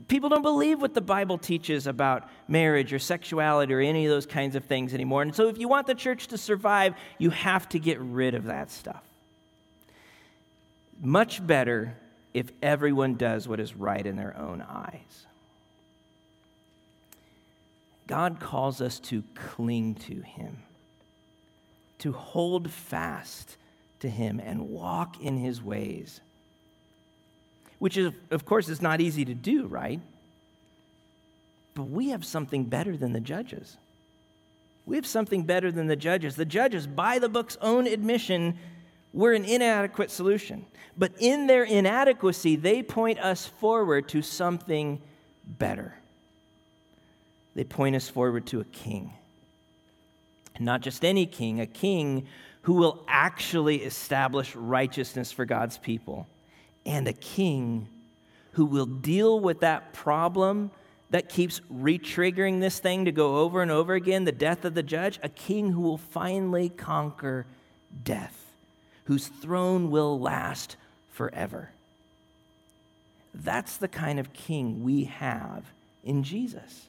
People 0.08 0.28
don't 0.28 0.42
believe 0.42 0.82
what 0.82 0.92
the 0.92 1.00
Bible 1.00 1.38
teaches 1.38 1.86
about 1.86 2.28
marriage 2.48 2.92
or 2.92 2.98
sexuality 2.98 3.72
or 3.72 3.80
any 3.80 4.04
of 4.04 4.10
those 4.10 4.26
kinds 4.26 4.54
of 4.54 4.64
things 4.64 4.92
anymore. 4.92 5.22
And 5.22 5.34
so, 5.34 5.48
if 5.48 5.58
you 5.58 5.68
want 5.68 5.86
the 5.86 5.94
church 5.94 6.26
to 6.28 6.38
survive, 6.38 6.94
you 7.18 7.30
have 7.30 7.68
to 7.70 7.78
get 7.78 7.98
rid 8.00 8.34
of 8.34 8.44
that 8.44 8.70
stuff. 8.70 9.02
Much 11.00 11.44
better 11.44 11.96
if 12.34 12.50
everyone 12.60 13.14
does 13.14 13.46
what 13.46 13.60
is 13.60 13.74
right 13.74 14.04
in 14.04 14.16
their 14.16 14.36
own 14.36 14.60
eyes. 14.60 15.26
God 18.06 18.40
calls 18.40 18.80
us 18.80 18.98
to 19.00 19.22
cling 19.34 19.94
to 19.94 20.20
Him, 20.20 20.58
to 22.00 22.12
hold 22.12 22.70
fast 22.70 23.56
to 24.00 24.10
Him 24.10 24.40
and 24.44 24.68
walk 24.68 25.20
in 25.22 25.38
His 25.38 25.62
ways 25.62 26.20
which 27.84 27.98
is, 27.98 28.14
of 28.30 28.46
course, 28.46 28.70
is 28.70 28.80
not 28.80 29.02
easy 29.02 29.26
to 29.26 29.34
do, 29.34 29.66
right? 29.66 30.00
But 31.74 31.90
we 31.90 32.08
have 32.08 32.24
something 32.24 32.64
better 32.64 32.96
than 32.96 33.12
the 33.12 33.20
judges. 33.20 33.76
We 34.86 34.96
have 34.96 35.04
something 35.04 35.42
better 35.42 35.70
than 35.70 35.86
the 35.86 35.94
judges. 35.94 36.34
The 36.34 36.46
judges, 36.46 36.86
by 36.86 37.18
the 37.18 37.28
book's 37.28 37.58
own 37.60 37.86
admission, 37.86 38.56
were 39.12 39.34
an 39.34 39.44
inadequate 39.44 40.10
solution. 40.10 40.64
But 40.96 41.12
in 41.18 41.46
their 41.46 41.62
inadequacy, 41.62 42.56
they 42.56 42.82
point 42.82 43.18
us 43.18 43.44
forward 43.44 44.08
to 44.08 44.22
something 44.22 45.02
better. 45.46 45.94
They 47.54 47.64
point 47.64 47.96
us 47.96 48.08
forward 48.08 48.46
to 48.46 48.60
a 48.60 48.64
king. 48.64 49.12
And 50.54 50.64
not 50.64 50.80
just 50.80 51.04
any 51.04 51.26
king, 51.26 51.60
a 51.60 51.66
king 51.66 52.28
who 52.62 52.72
will 52.72 53.04
actually 53.06 53.82
establish 53.82 54.56
righteousness 54.56 55.32
for 55.32 55.44
God's 55.44 55.76
people 55.76 56.26
and 56.86 57.08
a 57.08 57.12
king 57.12 57.88
who 58.52 58.64
will 58.64 58.86
deal 58.86 59.40
with 59.40 59.60
that 59.60 59.92
problem 59.92 60.70
that 61.10 61.28
keeps 61.28 61.60
retriggering 61.72 62.60
this 62.60 62.78
thing 62.78 63.04
to 63.04 63.12
go 63.12 63.36
over 63.36 63.62
and 63.62 63.70
over 63.70 63.94
again 63.94 64.24
the 64.24 64.32
death 64.32 64.64
of 64.64 64.74
the 64.74 64.82
judge, 64.82 65.18
a 65.22 65.28
king 65.28 65.70
who 65.70 65.80
will 65.80 65.98
finally 65.98 66.68
conquer 66.68 67.46
death, 68.02 68.52
whose 69.04 69.28
throne 69.28 69.90
will 69.90 70.18
last 70.18 70.76
forever. 71.12 71.70
That's 73.34 73.76
the 73.76 73.88
kind 73.88 74.18
of 74.18 74.32
king 74.32 74.84
we 74.84 75.04
have 75.04 75.64
in 76.04 76.22
Jesus. 76.22 76.86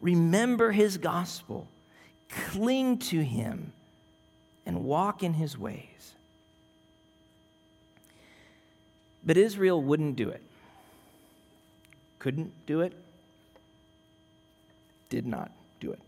Remember 0.00 0.72
his 0.72 0.96
gospel, 0.96 1.68
cling 2.30 2.98
to 2.98 3.22
him, 3.22 3.72
and 4.64 4.84
walk 4.84 5.22
in 5.22 5.34
his 5.34 5.58
ways. 5.58 6.14
But 9.24 9.36
Israel 9.36 9.82
wouldn't 9.82 10.16
do 10.16 10.28
it. 10.28 10.42
Couldn't 12.18 12.52
do 12.66 12.80
it. 12.80 12.92
Did 15.08 15.26
not 15.26 15.50
do 15.80 15.92
it. 15.92 16.00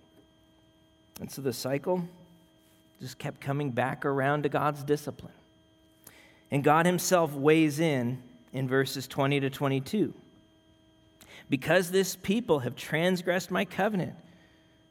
And 1.21 1.31
so 1.31 1.43
the 1.43 1.53
cycle 1.53 2.05
just 3.01 3.19
kept 3.19 3.41
coming 3.41 3.71
back 3.71 4.05
around 4.05 4.45
to 4.45 4.49
God's 4.49 4.85
discipline. 4.85 5.33
And 6.51 6.63
God 6.63 6.87
Himself 6.87 7.33
weighs 7.33 7.81
in 7.81 8.23
in 8.53 8.69
verses 8.69 9.09
20 9.09 9.41
to 9.41 9.51
22. 9.51 10.15
Because 11.51 11.91
this 11.91 12.17
people 12.17 12.61
have 12.61 12.77
transgressed 12.77 13.51
my 13.51 13.65
covenant, 13.65 14.15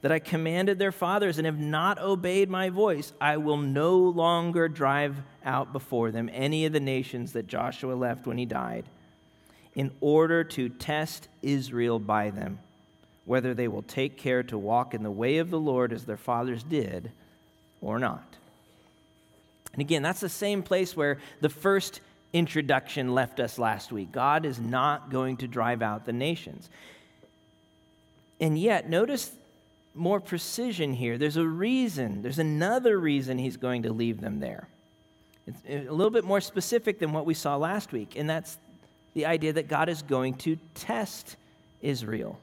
that 0.02 0.12
I 0.12 0.20
commanded 0.20 0.80
their 0.80 0.92
fathers 0.92 1.38
and 1.38 1.46
have 1.46 1.60
not 1.60 2.00
obeyed 2.00 2.50
my 2.50 2.70
voice, 2.70 3.14
I 3.22 3.38
will 3.38 3.58
no 3.58 3.98
longer 3.98 4.68
drive 4.68 5.18
out 5.46 5.72
before 5.74 6.12
them 6.12 6.30
any 6.34 6.66
of 6.66 6.74
the 6.74 6.80
nations 6.80 7.34
that 7.34 7.48
Joshua 7.48 7.94
left 7.94 8.26
when 8.26 8.38
he 8.38 8.46
died, 8.46 8.86
in 9.76 9.92
order 10.02 10.44
to 10.44 10.70
test 10.70 11.28
Israel 11.42 12.00
by 12.00 12.32
them, 12.32 12.60
whether 13.26 13.54
they 13.54 13.68
will 13.68 13.84
take 13.84 14.18
care 14.18 14.44
to 14.44 14.58
walk 14.58 14.94
in 14.94 15.04
the 15.04 15.12
way 15.12 15.38
of 15.38 15.50
the 15.50 15.60
Lord 15.60 15.94
as 15.94 16.06
their 16.06 16.18
fathers 16.18 16.64
did 16.64 17.12
or 17.80 18.00
not. 18.00 18.36
And 19.74 19.82
again, 19.82 20.02
that's 20.02 20.20
the 20.20 20.30
same 20.30 20.64
place 20.64 20.98
where 20.98 21.20
the 21.40 21.50
first 21.50 22.02
introduction 22.34 23.14
left 23.14 23.40
us 23.40 23.58
last 23.60 23.92
week. 23.92 24.12
God 24.12 24.46
is 24.46 24.60
not 24.60 25.10
going 25.10 25.38
to 25.38 25.48
drive 25.48 25.82
out 25.82 26.06
the 26.06 26.14
nations. 26.14 26.70
And 28.40 28.58
yet, 28.58 28.90
notice 28.90 29.32
more 29.93 30.19
precision 30.19 30.93
here. 30.93 31.17
There's 31.17 31.38
a 31.38 31.45
reason, 31.45 32.21
there's 32.21 32.39
another 32.39 32.97
reason 32.97 33.38
he's 33.38 33.58
going 33.58 33.84
to 33.84 33.91
leave 33.91 34.21
them 34.21 34.39
there. 34.39 34.67
It's 35.47 35.60
eh, 35.67 35.89
a 35.89 35.93
little 35.93 36.12
bit 36.12 36.23
more 36.23 36.41
specific 36.41 36.99
than 36.99 37.12
what 37.13 37.25
we 37.25 37.34
saw 37.34 37.58
last 37.58 37.91
week, 37.91 38.15
and 38.15 38.30
that's 38.30 38.58
the 39.13 39.25
idea 39.25 39.54
that 39.54 39.67
God 39.67 39.89
is 39.89 40.01
going 40.01 40.36
to 40.36 40.58
test 40.75 41.36
Israel. 41.82 42.39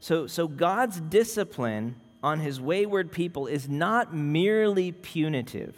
So, 0.00 0.26
so 0.26 0.46
God's 0.48 1.00
discipline 1.00 1.96
on 2.22 2.40
his 2.40 2.60
wayward 2.60 3.10
people 3.10 3.46
is 3.46 3.68
not 3.68 4.14
merely 4.14 4.92
punitive, 4.92 5.76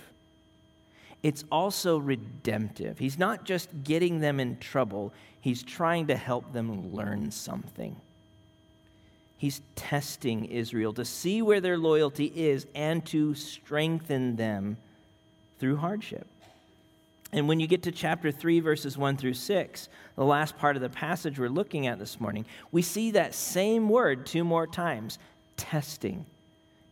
it's 1.22 1.44
also 1.50 1.96
redemptive. 1.96 2.98
He's 2.98 3.18
not 3.18 3.44
just 3.44 3.70
getting 3.82 4.20
them 4.20 4.40
in 4.40 4.58
trouble, 4.58 5.12
he's 5.40 5.62
trying 5.62 6.08
to 6.08 6.16
help 6.16 6.52
them 6.52 6.92
learn 6.94 7.30
something. 7.30 7.96
He's 9.36 9.60
testing 9.74 10.46
Israel 10.46 10.92
to 10.94 11.04
see 11.04 11.42
where 11.42 11.60
their 11.60 11.78
loyalty 11.78 12.32
is 12.34 12.66
and 12.74 13.04
to 13.06 13.34
strengthen 13.34 14.36
them 14.36 14.76
through 15.58 15.76
hardship. 15.76 16.26
And 17.32 17.48
when 17.48 17.58
you 17.58 17.66
get 17.66 17.82
to 17.82 17.92
chapter 17.92 18.30
3, 18.30 18.60
verses 18.60 18.96
1 18.96 19.16
through 19.16 19.34
6, 19.34 19.88
the 20.14 20.24
last 20.24 20.56
part 20.56 20.76
of 20.76 20.82
the 20.82 20.88
passage 20.88 21.38
we're 21.38 21.48
looking 21.48 21.88
at 21.88 21.98
this 21.98 22.20
morning, 22.20 22.46
we 22.70 22.80
see 22.80 23.10
that 23.10 23.34
same 23.34 23.88
word 23.88 24.24
two 24.24 24.44
more 24.44 24.68
times 24.68 25.18
testing. 25.56 26.26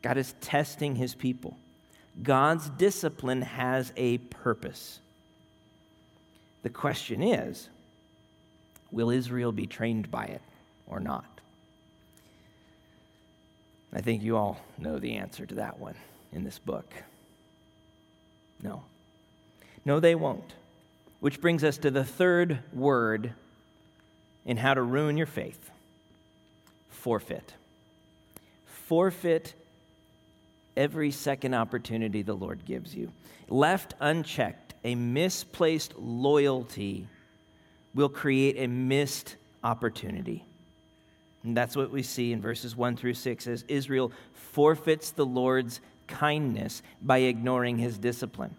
God 0.03 0.19
is 0.19 0.35
testing 0.41 0.97
his 0.97 1.15
people. 1.15 1.57
God's 2.23 2.69
discipline 2.71 3.43
has 3.43 3.93
a 3.97 4.19
purpose. 4.19 4.99
The 6.63 6.71
question 6.71 7.23
is 7.23 7.69
will 8.91 9.11
Israel 9.11 9.53
be 9.53 9.67
trained 9.67 10.11
by 10.11 10.25
it 10.25 10.43
or 10.87 11.01
not? 11.01 11.32
I 13.93 14.01
think 14.01 14.23
you 14.23 14.37
all 14.37 14.59
know 14.79 14.99
the 14.99 15.17
answer 15.17 15.45
to 15.47 15.55
that 15.57 15.79
one 15.79 15.95
in 16.33 16.45
this 16.45 16.59
book. 16.59 16.93
No. 18.63 18.83
No, 19.85 20.01
they 20.01 20.15
won't. 20.15 20.55
Which 21.21 21.41
brings 21.41 21.63
us 21.63 21.79
to 21.79 21.91
the 21.91 22.05
third 22.05 22.61
word 22.73 23.33
in 24.45 24.57
how 24.57 24.75
to 24.75 24.83
ruin 24.83 25.17
your 25.17 25.27
faith 25.27 25.71
forfeit. 27.03 27.55
Forfeit 28.65 29.55
every 30.77 31.11
second 31.11 31.55
opportunity 31.55 32.23
the 32.23 32.35
Lord 32.35 32.65
gives 32.65 32.95
you. 32.95 33.11
Left 33.49 33.95
unchecked, 33.99 34.75
a 34.85 34.95
misplaced 34.95 35.95
loyalty 35.99 37.09
will 37.93 38.09
create 38.09 38.57
a 38.59 38.69
missed 38.69 39.37
opportunity. 39.65 40.45
And 41.45 41.57
that's 41.57 41.77
what 41.77 41.91
we 41.91 42.03
see 42.03 42.33
in 42.33 42.41
verses 42.41 42.77
1 42.77 42.97
through 42.97 43.15
6 43.15 43.47
as 43.47 43.65
Israel 43.69 44.13
forfeits 44.33 45.11
the 45.11 45.27
Lord's 45.27 45.81
kindness 46.07 46.83
by 47.01 47.19
ignoring 47.19 47.79
his 47.79 47.99
discipline. 47.99 48.55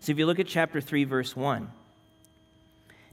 So 0.00 0.12
if 0.12 0.18
you 0.18 0.26
look 0.26 0.38
at 0.38 0.46
chapter 0.46 0.80
3, 0.80 1.04
verse 1.04 1.34
1, 1.34 1.70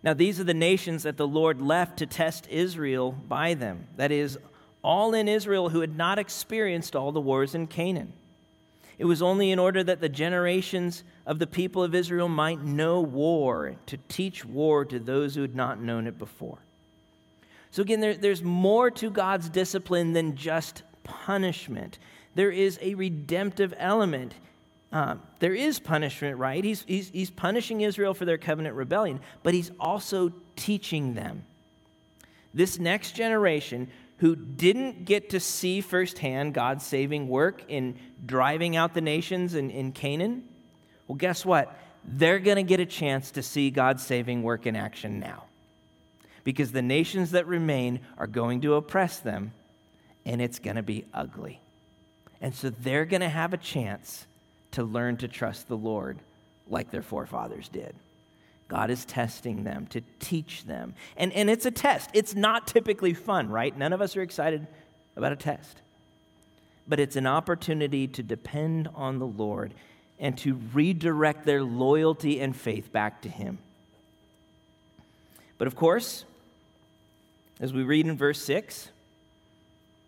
now 0.03 0.13
these 0.13 0.39
are 0.39 0.43
the 0.43 0.53
nations 0.53 1.03
that 1.03 1.17
the 1.17 1.27
Lord 1.27 1.61
left 1.61 1.97
to 1.97 2.05
test 2.05 2.47
Israel 2.49 3.11
by 3.11 3.53
them. 3.53 3.87
That 3.95 4.11
is, 4.11 4.37
all 4.83 5.13
in 5.13 5.29
Israel 5.29 5.69
who 5.69 5.79
had 5.79 5.95
not 5.95 6.19
experienced 6.19 6.95
all 6.95 7.13
the 7.13 7.21
wars 7.21 7.55
in 7.55 7.67
Canaan. 7.67 8.11
It 8.99 9.05
was 9.05 9.21
only 9.21 9.49
in 9.49 9.57
order 9.57 9.83
that 9.83 10.01
the 10.01 10.09
generations 10.09 11.03
of 11.25 11.39
the 11.39 11.47
people 11.47 11.83
of 11.83 11.95
Israel 11.95 12.27
might 12.27 12.61
know 12.61 13.01
war, 13.01 13.75
to 13.87 13.97
teach 14.07 14.45
war 14.45 14.85
to 14.85 14.99
those 14.99 15.35
who 15.35 15.41
had 15.41 15.55
not 15.55 15.81
known 15.81 16.05
it 16.05 16.19
before. 16.19 16.59
So, 17.73 17.81
again, 17.81 18.01
there, 18.01 18.13
there's 18.13 18.43
more 18.43 18.91
to 18.91 19.09
God's 19.09 19.49
discipline 19.49 20.13
than 20.13 20.35
just 20.35 20.83
punishment. 21.03 21.97
There 22.35 22.51
is 22.51 22.77
a 22.83 22.93
redemptive 22.93 23.73
element. 23.79 24.35
Uh, 24.91 25.15
there 25.39 25.55
is 25.55 25.79
punishment, 25.79 26.37
right? 26.37 26.63
He's, 26.63 26.83
he's, 26.87 27.09
he's 27.09 27.31
punishing 27.31 27.81
Israel 27.81 28.13
for 28.13 28.25
their 28.25 28.37
covenant 28.37 28.75
rebellion, 28.75 29.21
but 29.41 29.55
he's 29.55 29.71
also 29.79 30.31
teaching 30.55 31.15
them. 31.15 31.45
This 32.53 32.77
next 32.77 33.13
generation 33.15 33.87
who 34.17 34.35
didn't 34.35 35.05
get 35.05 35.31
to 35.31 35.39
see 35.39 35.81
firsthand 35.81 36.53
God's 36.53 36.85
saving 36.85 37.27
work 37.27 37.63
in 37.69 37.97
driving 38.23 38.75
out 38.75 38.93
the 38.93 39.01
nations 39.01 39.55
in, 39.55 39.71
in 39.71 39.93
Canaan, 39.93 40.43
well, 41.07 41.15
guess 41.15 41.43
what? 41.43 41.75
They're 42.05 42.37
going 42.37 42.57
to 42.57 42.63
get 42.63 42.79
a 42.79 42.85
chance 42.85 43.31
to 43.31 43.41
see 43.41 43.71
God's 43.71 44.05
saving 44.05 44.43
work 44.43 44.67
in 44.67 44.75
action 44.75 45.19
now. 45.19 45.45
Because 46.43 46.71
the 46.71 46.81
nations 46.81 47.31
that 47.31 47.47
remain 47.47 48.01
are 48.17 48.27
going 48.27 48.61
to 48.61 48.75
oppress 48.75 49.19
them, 49.19 49.53
and 50.25 50.41
it's 50.41 50.59
going 50.59 50.75
to 50.75 50.83
be 50.83 51.05
ugly. 51.13 51.59
And 52.41 52.53
so 52.53 52.69
they're 52.69 53.05
going 53.05 53.21
to 53.21 53.29
have 53.29 53.53
a 53.53 53.57
chance 53.57 54.27
to 54.71 54.83
learn 54.83 55.17
to 55.17 55.27
trust 55.27 55.67
the 55.67 55.77
Lord 55.77 56.17
like 56.67 56.91
their 56.91 57.01
forefathers 57.01 57.69
did. 57.69 57.95
God 58.67 58.89
is 58.89 59.05
testing 59.05 59.63
them 59.63 59.87
to 59.87 60.01
teach 60.19 60.65
them. 60.65 60.95
And, 61.15 61.31
and 61.33 61.49
it's 61.49 61.65
a 61.65 61.71
test. 61.71 62.09
It's 62.13 62.33
not 62.33 62.67
typically 62.67 63.13
fun, 63.13 63.49
right? 63.49 63.77
None 63.77 63.93
of 63.93 64.01
us 64.01 64.17
are 64.17 64.21
excited 64.21 64.65
about 65.15 65.31
a 65.31 65.35
test. 65.35 65.81
But 66.87 66.99
it's 66.99 67.15
an 67.15 67.27
opportunity 67.27 68.07
to 68.07 68.23
depend 68.23 68.89
on 68.95 69.19
the 69.19 69.27
Lord 69.27 69.73
and 70.19 70.37
to 70.39 70.55
redirect 70.73 71.45
their 71.45 71.63
loyalty 71.63 72.39
and 72.41 72.55
faith 72.55 72.91
back 72.91 73.21
to 73.21 73.29
Him. 73.29 73.59
But 75.57 75.67
of 75.67 75.75
course, 75.75 76.25
as 77.59 77.73
we 77.73 77.83
read 77.83 78.07
in 78.07 78.17
verse 78.17 78.41
6, 78.41 78.89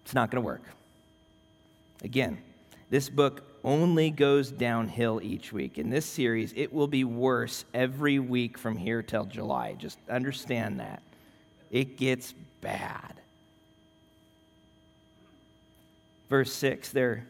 it's 0.04 0.14
not 0.14 0.32
going 0.32 0.41
to 0.41 0.46
work. 0.46 0.64
Again, 2.04 2.38
this 2.89 3.10
book 3.10 3.43
only 3.64 4.12
goes 4.12 4.52
downhill 4.52 5.20
each 5.24 5.52
week. 5.52 5.80
In 5.80 5.89
this 5.89 6.06
series, 6.06 6.54
it 6.56 6.72
will 6.72 6.88
be 6.88 7.04
worse 7.04 7.66
every 7.74 8.20
week 8.20 8.58
from 8.58 8.78
here 8.78 9.02
till 9.02 9.26
July. 9.26 9.74
Just 9.74 9.98
understand 10.10 10.80
that. 10.80 11.02
It 11.72 11.98
gets 11.98 12.34
bad. 12.62 13.14
Verse 16.30 16.54
6 16.54 16.89
their, 16.91 17.26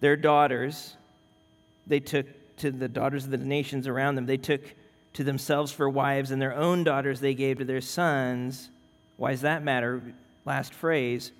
their 0.00 0.16
daughters, 0.16 0.96
they 1.86 2.00
took 2.00 2.26
to 2.58 2.70
the 2.70 2.88
daughters 2.88 3.24
of 3.24 3.30
the 3.30 3.38
nations 3.38 3.86
around 3.86 4.16
them, 4.16 4.26
they 4.26 4.36
took 4.36 4.62
to 5.14 5.24
themselves 5.24 5.72
for 5.72 5.88
wives, 5.88 6.30
and 6.30 6.42
their 6.42 6.54
own 6.54 6.84
daughters 6.84 7.20
they 7.20 7.34
gave 7.34 7.58
to 7.58 7.64
their 7.64 7.80
sons. 7.80 8.70
Why 9.20 9.32
does 9.32 9.42
that 9.42 9.62
matter? 9.62 10.00
Last 10.46 10.72
phrase. 10.72 11.30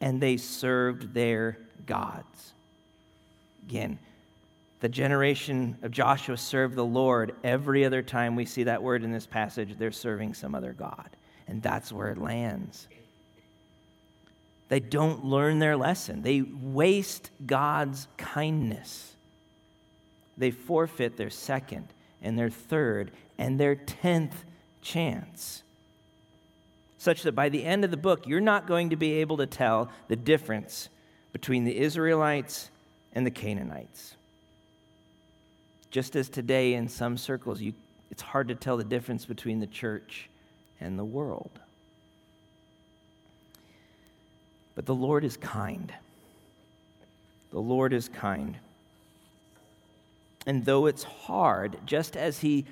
And 0.00 0.20
they 0.20 0.36
served 0.36 1.14
their 1.14 1.56
gods. 1.86 2.52
Again, 3.68 4.00
the 4.80 4.88
generation 4.88 5.78
of 5.82 5.92
Joshua 5.92 6.36
served 6.36 6.74
the 6.74 6.84
Lord. 6.84 7.36
Every 7.44 7.84
other 7.84 8.02
time 8.02 8.34
we 8.34 8.44
see 8.44 8.64
that 8.64 8.82
word 8.82 9.04
in 9.04 9.12
this 9.12 9.24
passage, 9.24 9.78
they're 9.78 9.92
serving 9.92 10.34
some 10.34 10.52
other 10.52 10.72
God. 10.72 11.08
And 11.46 11.62
that's 11.62 11.92
where 11.92 12.08
it 12.08 12.18
lands. 12.18 12.88
They 14.68 14.80
don't 14.80 15.24
learn 15.24 15.60
their 15.60 15.76
lesson, 15.76 16.22
they 16.22 16.42
waste 16.42 17.30
God's 17.46 18.08
kindness. 18.16 19.14
They 20.36 20.50
forfeit 20.50 21.16
their 21.16 21.30
second 21.30 21.86
and 22.20 22.36
their 22.36 22.50
third 22.50 23.12
and 23.38 23.60
their 23.60 23.76
tenth 23.76 24.44
chance. 24.82 25.62
Such 27.06 27.22
that 27.22 27.36
by 27.36 27.50
the 27.50 27.62
end 27.62 27.84
of 27.84 27.92
the 27.92 27.96
book, 27.96 28.26
you're 28.26 28.40
not 28.40 28.66
going 28.66 28.90
to 28.90 28.96
be 28.96 29.20
able 29.20 29.36
to 29.36 29.46
tell 29.46 29.92
the 30.08 30.16
difference 30.16 30.88
between 31.32 31.62
the 31.62 31.78
Israelites 31.78 32.68
and 33.12 33.24
the 33.24 33.30
Canaanites. 33.30 34.16
Just 35.92 36.16
as 36.16 36.28
today, 36.28 36.74
in 36.74 36.88
some 36.88 37.16
circles, 37.16 37.60
you, 37.60 37.74
it's 38.10 38.22
hard 38.22 38.48
to 38.48 38.56
tell 38.56 38.76
the 38.76 38.82
difference 38.82 39.24
between 39.24 39.60
the 39.60 39.68
church 39.68 40.28
and 40.80 40.98
the 40.98 41.04
world. 41.04 41.52
But 44.74 44.86
the 44.86 44.92
Lord 44.96 45.22
is 45.22 45.36
kind. 45.36 45.94
The 47.52 47.60
Lord 47.60 47.92
is 47.92 48.08
kind. 48.08 48.56
And 50.44 50.64
though 50.64 50.86
it's 50.86 51.04
hard, 51.04 51.78
just 51.86 52.16
as 52.16 52.40
He 52.40 52.66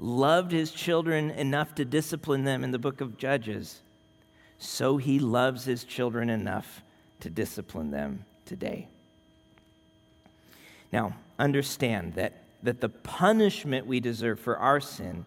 loved 0.00 0.50
His 0.50 0.72
children 0.72 1.30
enough 1.30 1.74
to 1.76 1.84
discipline 1.84 2.44
them 2.44 2.64
in 2.64 2.70
the 2.70 2.78
book 2.78 3.00
of 3.00 3.18
Judges, 3.18 3.80
so 4.58 4.96
He 4.96 5.18
loves 5.18 5.64
His 5.64 5.84
children 5.84 6.30
enough 6.30 6.82
to 7.20 7.30
discipline 7.30 7.90
them 7.90 8.24
today. 8.46 8.88
Now, 10.90 11.14
understand 11.38 12.14
that, 12.14 12.32
that 12.62 12.80
the 12.80 12.88
punishment 12.88 13.86
we 13.86 14.00
deserve 14.00 14.40
for 14.40 14.56
our 14.56 14.80
sin 14.80 15.26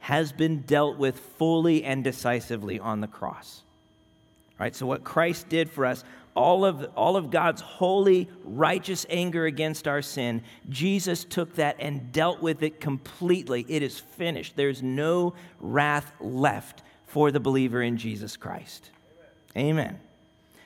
has 0.00 0.30
been 0.32 0.60
dealt 0.62 0.98
with 0.98 1.18
fully 1.18 1.82
and 1.82 2.04
decisively 2.04 2.78
on 2.78 3.00
the 3.00 3.06
cross. 3.06 3.62
Right? 4.60 4.76
So, 4.76 4.86
what 4.86 5.04
Christ 5.04 5.48
did 5.48 5.70
for 5.70 5.86
us, 5.86 6.04
all 6.34 6.64
of, 6.64 6.88
all 6.96 7.16
of 7.16 7.30
God's 7.30 7.60
holy, 7.60 8.28
righteous 8.44 9.04
anger 9.10 9.44
against 9.44 9.86
our 9.86 10.02
sin, 10.02 10.42
Jesus 10.68 11.24
took 11.24 11.54
that 11.56 11.76
and 11.78 12.12
dealt 12.12 12.40
with 12.40 12.62
it 12.62 12.80
completely. 12.80 13.66
It 13.68 13.82
is 13.82 13.98
finished. 13.98 14.56
There's 14.56 14.82
no 14.82 15.34
wrath 15.60 16.12
left 16.20 16.82
for 17.06 17.30
the 17.30 17.40
believer 17.40 17.82
in 17.82 17.96
Jesus 17.98 18.36
Christ. 18.36 18.90
Amen. 19.56 19.68
Amen. 19.70 20.00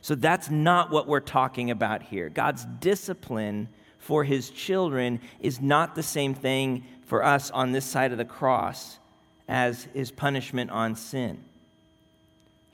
So, 0.02 0.14
that's 0.14 0.50
not 0.50 0.92
what 0.92 1.08
we're 1.08 1.18
talking 1.18 1.72
about 1.72 2.02
here. 2.02 2.28
God's 2.28 2.64
discipline 2.78 3.68
for 3.98 4.22
his 4.22 4.50
children 4.50 5.20
is 5.40 5.60
not 5.60 5.96
the 5.96 6.02
same 6.02 6.32
thing 6.32 6.84
for 7.06 7.24
us 7.24 7.50
on 7.50 7.72
this 7.72 7.84
side 7.84 8.12
of 8.12 8.18
the 8.18 8.24
cross 8.24 8.98
as 9.48 9.88
his 9.94 10.12
punishment 10.12 10.70
on 10.70 10.94
sin. 10.94 11.42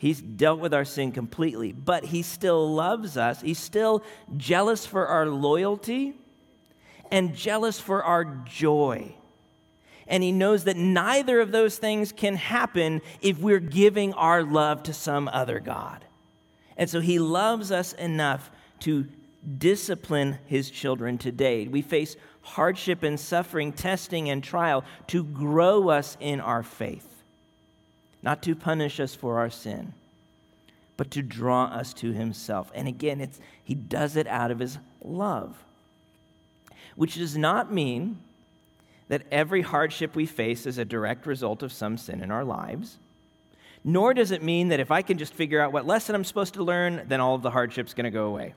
He's 0.03 0.21
dealt 0.21 0.59
with 0.59 0.75
our 0.75 0.85
sin 0.85 1.13
completely, 1.13 1.71
but 1.71 2.07
he 2.07 2.23
still 2.23 2.75
loves 2.75 3.17
us. 3.17 3.41
He's 3.41 3.61
still 3.61 4.03
jealous 4.37 4.85
for 4.85 5.07
our 5.07 5.29
loyalty 5.29 6.15
and 7.13 7.37
jealous 7.37 7.79
for 7.79 8.03
our 8.03 8.25
joy. 8.25 9.15
And 10.09 10.25
he 10.25 10.33
knows 10.33 10.65
that 10.65 10.77
neither 10.77 11.39
of 11.39 11.53
those 11.53 11.79
things 11.79 12.11
can 12.11 12.35
happen 12.35 13.01
if 13.21 13.39
we're 13.39 13.61
giving 13.61 14.13
our 14.15 14.43
love 14.43 14.83
to 14.83 14.93
some 14.93 15.29
other 15.29 15.61
God. 15.61 16.05
And 16.77 16.91
so 16.91 16.99
he 16.99 17.21
loves 17.21 17.71
us 17.71 17.93
enough 17.93 18.51
to 18.81 19.07
discipline 19.57 20.39
his 20.47 20.69
children 20.69 21.17
today. 21.17 21.69
We 21.69 21.81
face 21.81 22.17
hardship 22.41 23.05
and 23.05 23.21
suffering, 23.21 23.73
testing 23.73 24.31
and 24.31 24.43
trial 24.43 24.83
to 25.07 25.23
grow 25.23 25.91
us 25.91 26.17
in 26.19 26.41
our 26.41 26.65
faith, 26.65 27.12
not 28.23 28.43
to 28.43 28.55
punish 28.55 29.01
us 29.01 29.15
for 29.15 29.39
our 29.39 29.51
sin, 29.51 29.93
but 30.97 31.11
to 31.11 31.23
draw 31.23 31.65
us 31.65 31.93
to 31.95 32.13
himself. 32.13 32.71
And 32.75 32.87
again, 32.87 33.21
it's, 33.21 33.41
he 33.63 33.75
does 33.75 34.17
it 34.17 34.27
out 34.27 34.51
of 34.51 34.59
his 34.59 34.79
love, 35.03 35.57
which 36.95 37.17
does 37.17 37.37
not 37.37 37.73
mean 37.73 38.19
that 39.09 39.23
every 39.31 39.63
hardship 39.63 40.15
we 40.15 40.27
face 40.27 40.65
is 40.65 40.79
a 40.79 40.85
direct 40.85 41.27
result 41.27 41.63
of 41.63 41.73
some 41.73 41.99
sin 41.99 42.23
in 42.23 42.31
our 42.31 42.45
lives. 42.45 42.97
Nor 43.85 44.15
does 44.15 44.31
it 44.31 44.43
mean 44.43 44.69
that 44.69 44.79
if 44.81 44.93
I 44.93 45.03
can 45.03 45.19
just 45.19 45.35
figure 45.35 45.61
out 45.61 45.73
what 45.73 45.87
lesson 45.87 46.15
I'm 46.15 46.25
supposed 46.25 46.55
to 46.55 46.63
learn, 46.63 47.03
then 47.09 47.21
all 47.21 47.35
of 47.35 47.43
the 47.43 47.51
hardship's 47.51 47.95
going 47.95 48.05
to 48.05 48.11
go 48.11 48.27
away. 48.27 48.55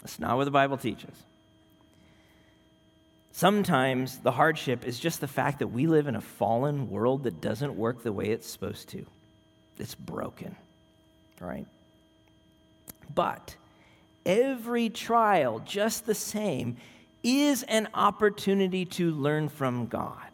That's 0.00 0.18
not 0.18 0.36
what 0.36 0.44
the 0.44 0.50
Bible 0.50 0.78
teaches. 0.78 1.14
Sometimes 3.36 4.20
the 4.20 4.30
hardship 4.30 4.86
is 4.86 4.98
just 4.98 5.20
the 5.20 5.28
fact 5.28 5.58
that 5.58 5.66
we 5.66 5.86
live 5.86 6.06
in 6.06 6.16
a 6.16 6.22
fallen 6.22 6.88
world 6.88 7.24
that 7.24 7.42
doesn't 7.42 7.76
work 7.76 8.02
the 8.02 8.10
way 8.10 8.30
it's 8.30 8.50
supposed 8.50 8.88
to. 8.88 9.04
It's 9.78 9.94
broken, 9.94 10.56
right? 11.38 11.66
But 13.14 13.54
every 14.24 14.88
trial, 14.88 15.60
just 15.66 16.06
the 16.06 16.14
same, 16.14 16.78
is 17.22 17.62
an 17.64 17.88
opportunity 17.92 18.86
to 18.86 19.10
learn 19.10 19.50
from 19.50 19.84
God, 19.84 20.30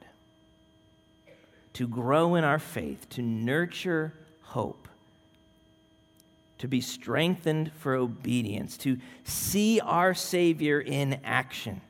to 1.72 1.88
grow 1.88 2.36
in 2.36 2.44
our 2.44 2.61
faith, 2.61 3.09
to 3.11 3.20
nurture 3.20 4.12
hope 4.42 4.86
to 6.59 6.68
be 6.68 6.80
strengthened 6.80 7.72
for 7.72 7.96
obedience, 7.96 8.76
to 8.76 8.96
see 9.24 9.80
our 9.80 10.14
Savior 10.14 10.80
in 10.80 11.18
action, 11.24 11.80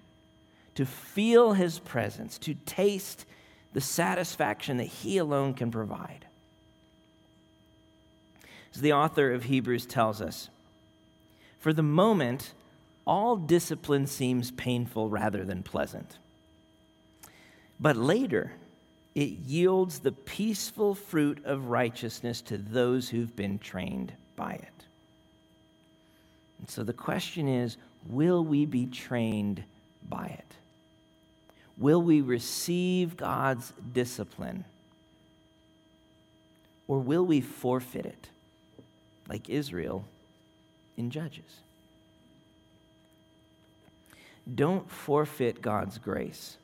to 0.74 0.86
feel 0.86 1.52
His 1.52 1.78
presence, 1.78 2.38
to 2.38 2.54
taste 2.66 3.24
the 3.72 3.80
satisfaction 3.80 4.76
that 4.78 4.84
He 4.84 5.18
alone 5.18 5.54
can 5.54 5.70
provide. 5.70 6.26
As 8.74 8.80
the 8.80 8.92
author 8.92 9.32
of 9.32 9.44
Hebrews 9.44 9.86
tells 9.86 10.20
us, 10.20 10.48
for 11.58 11.72
the 11.72 11.82
moment, 11.82 12.54
all 13.06 13.36
discipline 13.36 14.06
seems 14.06 14.50
painful 14.50 15.08
rather 15.08 15.44
than 15.44 15.62
pleasant. 15.62 16.18
But 17.78 17.96
later, 17.96 18.52
it 19.14 19.30
yields 19.30 20.00
the 20.00 20.12
peaceful 20.12 20.94
fruit 20.94 21.44
of 21.44 21.68
righteousness 21.68 22.40
to 22.42 22.56
those 22.56 23.10
who've 23.10 23.34
been 23.36 23.58
trained 23.58 24.12
by 24.36 24.52
it. 24.52 24.84
And 26.58 26.70
so 26.70 26.82
the 26.82 26.92
question 26.92 27.48
is 27.48 27.76
will 28.08 28.44
we 28.44 28.66
be 28.66 28.86
trained 28.86 29.62
by 30.08 30.26
it? 30.26 30.56
Will 31.78 32.02
we 32.02 32.20
receive 32.20 33.16
God's 33.16 33.72
discipline? 33.92 34.64
Or 36.88 36.98
will 36.98 37.24
we 37.24 37.40
forfeit 37.40 38.06
it, 38.06 38.28
like 39.28 39.48
Israel 39.48 40.04
in 40.96 41.10
Judges? 41.10 41.60
Don't 44.52 44.90
forfeit 44.90 45.62
God's 45.62 45.98
grace 45.98 46.56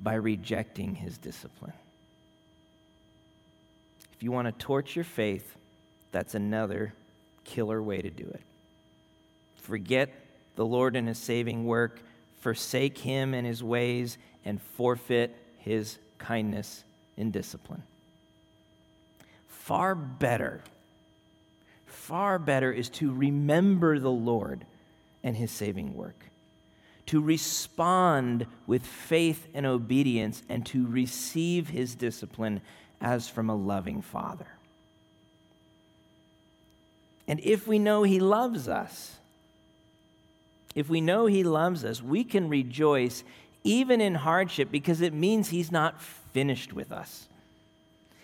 by 0.00 0.14
rejecting 0.14 0.96
his 0.96 1.16
discipline. 1.16 1.72
If 4.12 4.22
you 4.22 4.32
want 4.32 4.46
to 4.46 4.52
torch 4.64 4.96
your 4.96 5.04
faith, 5.04 5.56
that's 6.10 6.34
another 6.34 6.92
killer 7.44 7.80
way 7.82 8.02
to 8.02 8.10
do 8.10 8.24
it. 8.24 8.42
Forget 9.62 10.10
the 10.56 10.66
Lord 10.66 10.96
and 10.96 11.06
his 11.06 11.18
saving 11.18 11.64
work, 11.66 12.00
forsake 12.40 12.98
him 12.98 13.34
and 13.34 13.46
his 13.46 13.62
ways, 13.62 14.18
and 14.44 14.60
forfeit 14.60 15.34
his 15.58 15.98
kindness 16.18 16.84
in 17.16 17.30
discipline. 17.30 17.82
Far 19.48 19.94
better, 19.94 20.62
far 21.86 22.38
better 22.38 22.72
is 22.72 22.88
to 22.90 23.12
remember 23.12 23.98
the 23.98 24.10
Lord 24.10 24.64
and 25.22 25.36
his 25.36 25.50
saving 25.50 25.94
work, 25.94 26.30
to 27.06 27.20
respond 27.20 28.46
with 28.66 28.86
faith 28.86 29.46
and 29.52 29.66
obedience, 29.66 30.42
and 30.48 30.64
to 30.66 30.86
receive 30.86 31.68
his 31.68 31.94
discipline 31.94 32.60
as 33.00 33.28
from 33.28 33.50
a 33.50 33.54
loving 33.54 34.02
Father. 34.02 34.48
And 37.28 37.40
if 37.40 37.66
we 37.68 37.78
know 37.78 38.02
He 38.02 38.18
loves 38.18 38.68
us, 38.68 39.17
if 40.78 40.88
we 40.88 41.00
know 41.00 41.26
He 41.26 41.42
loves 41.42 41.84
us, 41.84 42.00
we 42.00 42.22
can 42.22 42.48
rejoice 42.48 43.24
even 43.64 44.00
in 44.00 44.14
hardship 44.14 44.70
because 44.70 45.00
it 45.00 45.12
means 45.12 45.48
He's 45.48 45.72
not 45.72 46.00
finished 46.00 46.72
with 46.72 46.92
us. 46.92 47.26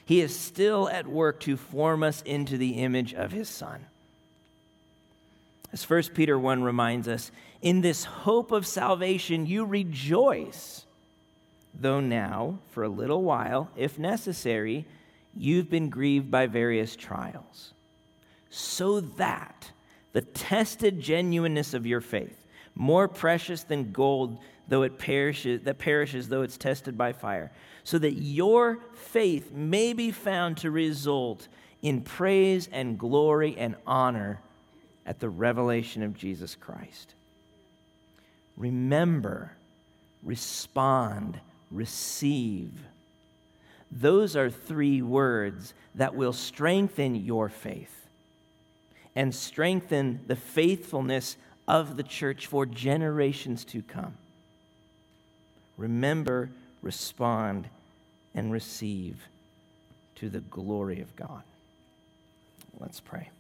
He 0.07 0.21
is 0.21 0.39
still 0.39 0.89
at 0.89 1.09
work 1.09 1.41
to 1.41 1.57
form 1.57 2.05
us 2.05 2.23
into 2.23 2.57
the 2.57 2.75
image 2.75 3.13
of 3.13 3.33
His 3.33 3.49
Son. 3.49 3.87
As 5.73 5.91
1 5.91 6.03
Peter 6.15 6.39
1 6.39 6.63
reminds 6.63 7.09
us, 7.09 7.33
in 7.61 7.81
this 7.81 8.05
hope 8.05 8.53
of 8.53 8.69
salvation, 8.69 9.47
you 9.47 9.65
rejoice 9.65 10.85
though 11.77 11.99
now, 11.99 12.61
for 12.71 12.85
a 12.85 12.89
little 12.89 13.25
while, 13.25 13.69
if 13.77 13.99
necessary, 13.99 14.85
you've 15.37 15.69
been 15.69 15.89
grieved 15.89 16.31
by 16.31 16.47
various 16.47 16.95
trials, 16.95 17.73
so 18.49 19.01
that 19.01 19.73
the 20.13 20.21
tested 20.21 21.01
genuineness 21.01 21.75
of 21.75 21.85
your 21.85 22.01
faith, 22.01 22.44
more 22.75 23.09
precious 23.09 23.63
than 23.63 23.93
gold 23.93 24.39
though 24.67 24.83
it 24.83 24.99
perishes 24.99 25.63
that 25.63 25.79
perishes 25.79 26.29
though 26.29 26.43
it's 26.43 26.57
tested 26.57 26.97
by 26.97 27.13
fire 27.13 27.53
so 27.85 27.99
that 27.99 28.15
your 28.15 28.79
faith 28.95 29.53
may 29.53 29.93
be 29.93 30.11
found 30.11 30.57
to 30.57 30.71
result 30.71 31.49
in 31.83 32.01
praise 32.01 32.69
and 32.73 32.99
glory 32.99 33.55
and 33.59 33.77
honor 33.87 34.41
at 35.05 35.21
the 35.21 35.29
revelation 35.29 36.03
of 36.03 36.17
Jesus 36.17 36.55
Christ 36.55 37.15
remember 38.57 39.53
respond 40.23 41.39
receive. 41.71 42.73
Those 43.91 44.37
are 44.37 44.51
three 44.51 45.03
words 45.03 45.75
that 45.95 46.15
will 46.15 46.33
strengthen 46.33 47.15
your 47.15 47.49
faith 47.49 48.07
and 49.15 49.35
strengthen 49.35 50.21
the 50.27 50.37
faithfulness 50.37 51.37
of 51.67 51.97
the 51.97 52.03
church 52.03 52.47
for 52.47 52.67
generations 52.67 53.65
to 53.65 53.83
come. 53.83 54.15
Remember, 55.77 56.51
respond, 56.83 57.69
and 58.35 58.53
receive 58.53 59.17
to 60.17 60.29
the 60.29 60.41
glory 60.41 61.01
of 61.01 61.15
God. 61.17 61.43
Let's 62.79 63.01
pray. 63.01 63.31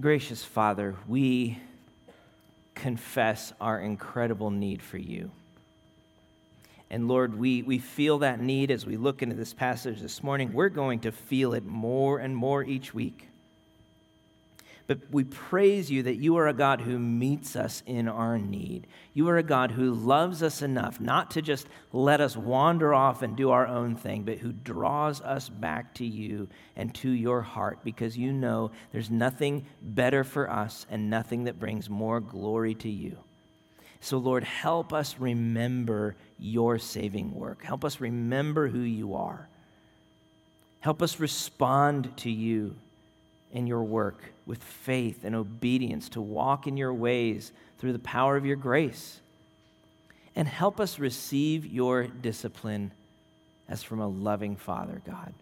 Gracious 0.00 0.44
Father, 0.44 0.96
we 1.06 1.58
confess 2.74 3.52
our 3.60 3.78
incredible 3.78 4.50
need 4.50 4.82
for 4.82 4.98
you. 4.98 5.30
And 6.94 7.08
Lord, 7.08 7.36
we, 7.36 7.62
we 7.62 7.78
feel 7.80 8.18
that 8.18 8.38
need 8.38 8.70
as 8.70 8.86
we 8.86 8.96
look 8.96 9.20
into 9.20 9.34
this 9.34 9.52
passage 9.52 10.00
this 10.00 10.22
morning. 10.22 10.52
We're 10.52 10.68
going 10.68 11.00
to 11.00 11.10
feel 11.10 11.52
it 11.54 11.66
more 11.66 12.20
and 12.20 12.36
more 12.36 12.62
each 12.62 12.94
week. 12.94 13.26
But 14.86 14.98
we 15.10 15.24
praise 15.24 15.90
you 15.90 16.04
that 16.04 16.18
you 16.18 16.36
are 16.36 16.46
a 16.46 16.52
God 16.52 16.82
who 16.82 16.96
meets 17.00 17.56
us 17.56 17.82
in 17.84 18.06
our 18.06 18.38
need. 18.38 18.86
You 19.12 19.28
are 19.28 19.38
a 19.38 19.42
God 19.42 19.72
who 19.72 19.92
loves 19.92 20.40
us 20.40 20.62
enough 20.62 21.00
not 21.00 21.32
to 21.32 21.42
just 21.42 21.66
let 21.92 22.20
us 22.20 22.36
wander 22.36 22.94
off 22.94 23.22
and 23.22 23.34
do 23.34 23.50
our 23.50 23.66
own 23.66 23.96
thing, 23.96 24.22
but 24.22 24.38
who 24.38 24.52
draws 24.52 25.20
us 25.20 25.48
back 25.48 25.94
to 25.94 26.06
you 26.06 26.48
and 26.76 26.94
to 26.94 27.10
your 27.10 27.42
heart 27.42 27.80
because 27.82 28.16
you 28.16 28.32
know 28.32 28.70
there's 28.92 29.10
nothing 29.10 29.66
better 29.82 30.22
for 30.22 30.48
us 30.48 30.86
and 30.88 31.10
nothing 31.10 31.42
that 31.42 31.58
brings 31.58 31.90
more 31.90 32.20
glory 32.20 32.76
to 32.76 32.88
you. 32.88 33.18
So, 34.04 34.18
Lord, 34.18 34.44
help 34.44 34.92
us 34.92 35.16
remember 35.18 36.14
your 36.38 36.78
saving 36.78 37.34
work. 37.34 37.64
Help 37.64 37.86
us 37.86 38.02
remember 38.02 38.68
who 38.68 38.80
you 38.80 39.14
are. 39.14 39.48
Help 40.80 41.00
us 41.00 41.18
respond 41.18 42.14
to 42.18 42.30
you 42.30 42.76
and 43.54 43.66
your 43.66 43.82
work 43.82 44.34
with 44.44 44.62
faith 44.62 45.24
and 45.24 45.34
obedience 45.34 46.10
to 46.10 46.20
walk 46.20 46.66
in 46.66 46.76
your 46.76 46.92
ways 46.92 47.50
through 47.78 47.94
the 47.94 47.98
power 47.98 48.36
of 48.36 48.44
your 48.44 48.56
grace. 48.56 49.20
And 50.36 50.46
help 50.46 50.80
us 50.80 50.98
receive 50.98 51.64
your 51.64 52.06
discipline 52.06 52.90
as 53.70 53.82
from 53.82 54.00
a 54.00 54.06
loving 54.06 54.56
Father, 54.56 55.00
God, 55.06 55.32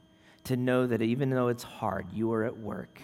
to 0.44 0.54
know 0.56 0.86
that 0.86 1.02
even 1.02 1.30
though 1.30 1.48
it's 1.48 1.64
hard, 1.64 2.06
you 2.12 2.32
are 2.32 2.44
at 2.44 2.58
work. 2.58 3.00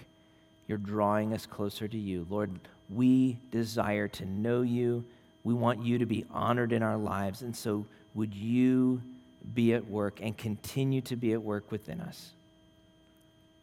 You're 0.68 0.78
drawing 0.78 1.34
us 1.34 1.46
closer 1.46 1.88
to 1.88 1.98
you. 1.98 2.28
Lord, 2.30 2.60
we 2.88 3.38
desire 3.50 4.06
to 4.06 4.24
know 4.24 4.62
you. 4.62 5.04
We 5.48 5.54
want 5.54 5.82
you 5.82 5.96
to 5.96 6.04
be 6.04 6.26
honored 6.30 6.72
in 6.72 6.82
our 6.82 6.98
lives. 6.98 7.40
And 7.40 7.56
so, 7.56 7.86
would 8.12 8.34
you 8.34 9.00
be 9.54 9.72
at 9.72 9.88
work 9.88 10.20
and 10.20 10.36
continue 10.36 11.00
to 11.00 11.16
be 11.16 11.32
at 11.32 11.42
work 11.42 11.72
within 11.72 12.02
us? 12.02 12.32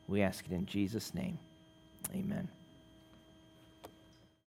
We 0.07 0.23
ask 0.23 0.43
it 0.47 0.51
in 0.51 0.65
Jesus' 0.65 1.13
name. 1.13 1.37
Amen. 2.11 2.47